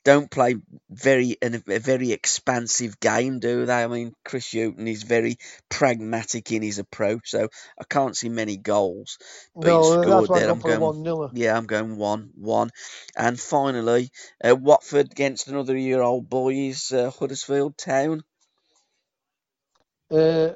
[0.05, 0.55] don't play
[0.89, 3.83] very a, a very expansive game, do they?
[3.83, 5.37] I mean, Chris Hughton is very
[5.69, 7.49] pragmatic in his approach, so
[7.79, 9.19] I can't see many goals
[9.61, 10.49] being no, scored there.
[10.49, 12.71] I'm going one yeah, I'm going one one,
[13.17, 14.11] and finally,
[14.43, 18.23] uh, Watford against another year old boys, uh, Huddersfield Town.
[20.09, 20.51] Uh,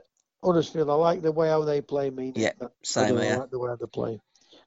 [0.45, 2.11] Huddersfield, I like the way how they play.
[2.11, 2.53] Me, yeah,
[2.85, 3.19] same.
[3.19, 3.37] I yeah.
[3.39, 4.21] like the way they play.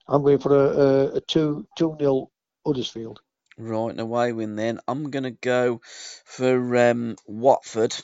[0.09, 2.32] I'm going for a, a, a two two nil
[2.65, 3.21] Huddersfield.
[3.57, 4.79] Right, away win then.
[4.87, 5.81] I'm going to go
[6.25, 7.95] for um, Watford,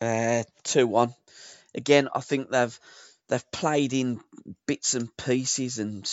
[0.00, 1.14] uh, two one.
[1.74, 2.78] Again, I think they've
[3.28, 4.20] they've played in
[4.66, 6.10] bits and pieces, and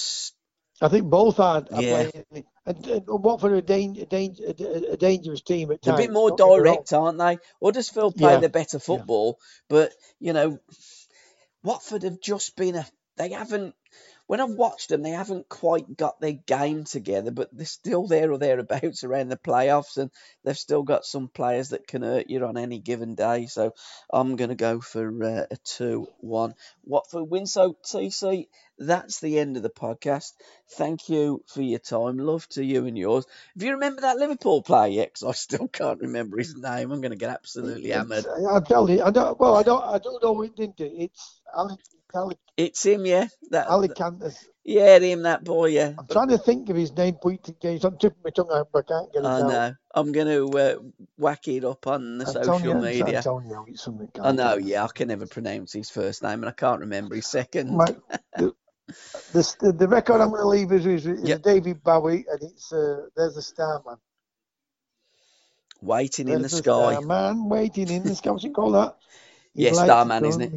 [0.82, 1.65] I think both are.
[1.72, 2.10] are yeah.
[2.11, 5.99] Playing, and, and Watford are a, danger, a, dangerous team at times.
[5.99, 7.38] A bit more direct, aren't they?
[7.61, 8.40] Huddersfield play yeah.
[8.40, 9.45] the better football, yeah.
[9.70, 10.60] but you know,
[11.64, 12.86] Watford have just been a.
[13.15, 13.76] They haven't
[14.34, 18.31] when I've watched them, they haven't quite got their game together, but they're still there
[18.31, 20.10] or thereabouts around the playoffs, and
[20.43, 23.45] they've still got some players that can hurt you on any given day.
[23.45, 23.76] So
[24.11, 27.45] I'm going to go for uh, a 2 1 Watford win.
[27.45, 28.47] So, TC,
[28.80, 30.31] that's the end of the podcast.
[30.77, 32.18] Thank you for your time.
[32.18, 33.27] Love to you and yours.
[33.55, 35.10] If you remember that Liverpool player yet?
[35.14, 36.91] Because I still can't remember his name.
[36.91, 38.26] I'm going to get absolutely hammered.
[38.65, 39.03] Tell you.
[39.03, 39.39] I don't.
[39.39, 39.84] Well, I don't.
[39.84, 40.91] I don't know it, didn't it?
[40.97, 41.39] It's.
[42.15, 43.27] Alec It's him, yeah.
[43.52, 44.38] That, Alicantis.
[44.65, 45.95] yeah, him, that boy, yeah.
[45.99, 47.15] I'm trying to think of his name.
[47.15, 47.85] Point games.
[47.85, 49.49] I'm tipping my tongue out, but I can't get it I out.
[49.49, 49.73] know.
[49.95, 50.76] I'm going to uh,
[51.18, 53.27] whack it up on the social Antonio, media.
[53.27, 54.10] Antonio, it's something.
[54.22, 57.27] I know, yeah, I can never pronounce his first name and I can't remember his
[57.27, 57.77] second.
[57.77, 57.95] My,
[58.38, 58.53] the,
[59.61, 61.41] the, the record I'm going to leave is, is, is Yep.
[61.41, 63.98] David Bowie, and it's uh, there's a starman.
[65.81, 66.99] Waiting in the There's sky.
[66.99, 68.31] starman waiting in the sky.
[68.31, 68.98] What's it called that?
[69.56, 70.53] He'd Yeah, like to Starman, isn't it?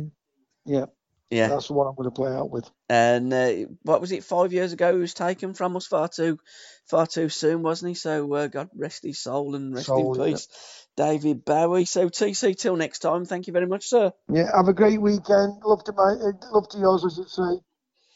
[0.67, 0.87] Yeah,
[1.31, 1.49] Yeah.
[1.49, 2.71] that's the one I'm going to play out with.
[2.89, 4.25] And uh, what was it?
[4.25, 6.39] Five years ago, he was taken from us far too,
[6.87, 7.95] far too soon, wasn't he?
[7.95, 10.27] So uh, God rest his soul and rest Soul, in yeah.
[10.27, 10.49] peace,
[10.97, 11.85] David Bowie.
[11.85, 13.25] So TC, till next time.
[13.25, 14.13] Thank you very much, sir.
[14.33, 15.63] Yeah, have a great weekend.
[15.65, 16.15] Love to my,
[16.53, 17.61] love to yours, as you say,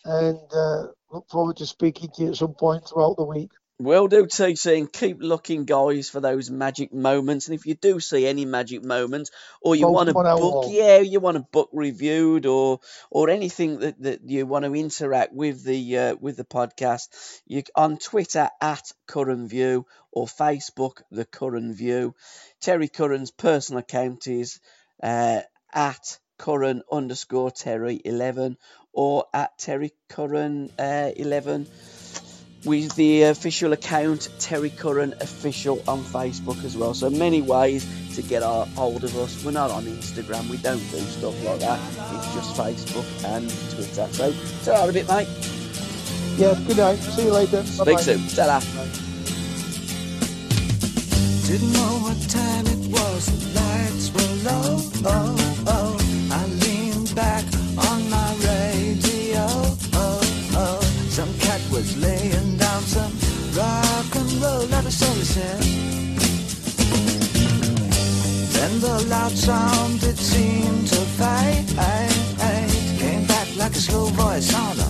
[0.04, 3.50] and uh, look forward to speaking to you at some point throughout the week.
[3.80, 7.48] Will do, TC, and keep looking, guys, for those magic moments.
[7.48, 9.30] And if you do see any magic moments,
[9.62, 12.80] or you want a them on our book, yeah, you want a book reviewed, or
[13.10, 17.08] or anything that, that you want to interact with the uh, with the podcast,
[17.46, 22.14] you on Twitter at Curran View or Facebook the Curran View.
[22.60, 24.60] Terry Curran's personal account is
[25.02, 25.40] uh,
[25.72, 28.58] at Curran underscore Terry eleven
[28.92, 31.66] or at Terry Curran uh, eleven
[32.64, 36.94] with the official account Terry Curran official on Facebook as well.
[36.94, 39.44] So many ways to get our hold of us.
[39.44, 40.48] We're not on Instagram.
[40.48, 41.80] We don't do stuff like that.
[42.16, 44.06] It's just Facebook and Twitter.
[44.12, 44.34] So,
[44.64, 45.28] ta a bit, mate.
[46.36, 46.96] Yeah, good night.
[46.96, 47.62] See you later.
[47.64, 48.00] Speak Bye-bye.
[48.00, 48.28] soon.
[48.28, 48.60] Ta
[51.46, 54.78] Didn't know what time it was, the lights were low.
[55.04, 55.49] Oh,
[68.80, 71.66] the loud sound it seemed to fade.
[72.98, 74.89] Came back like a slow voice on a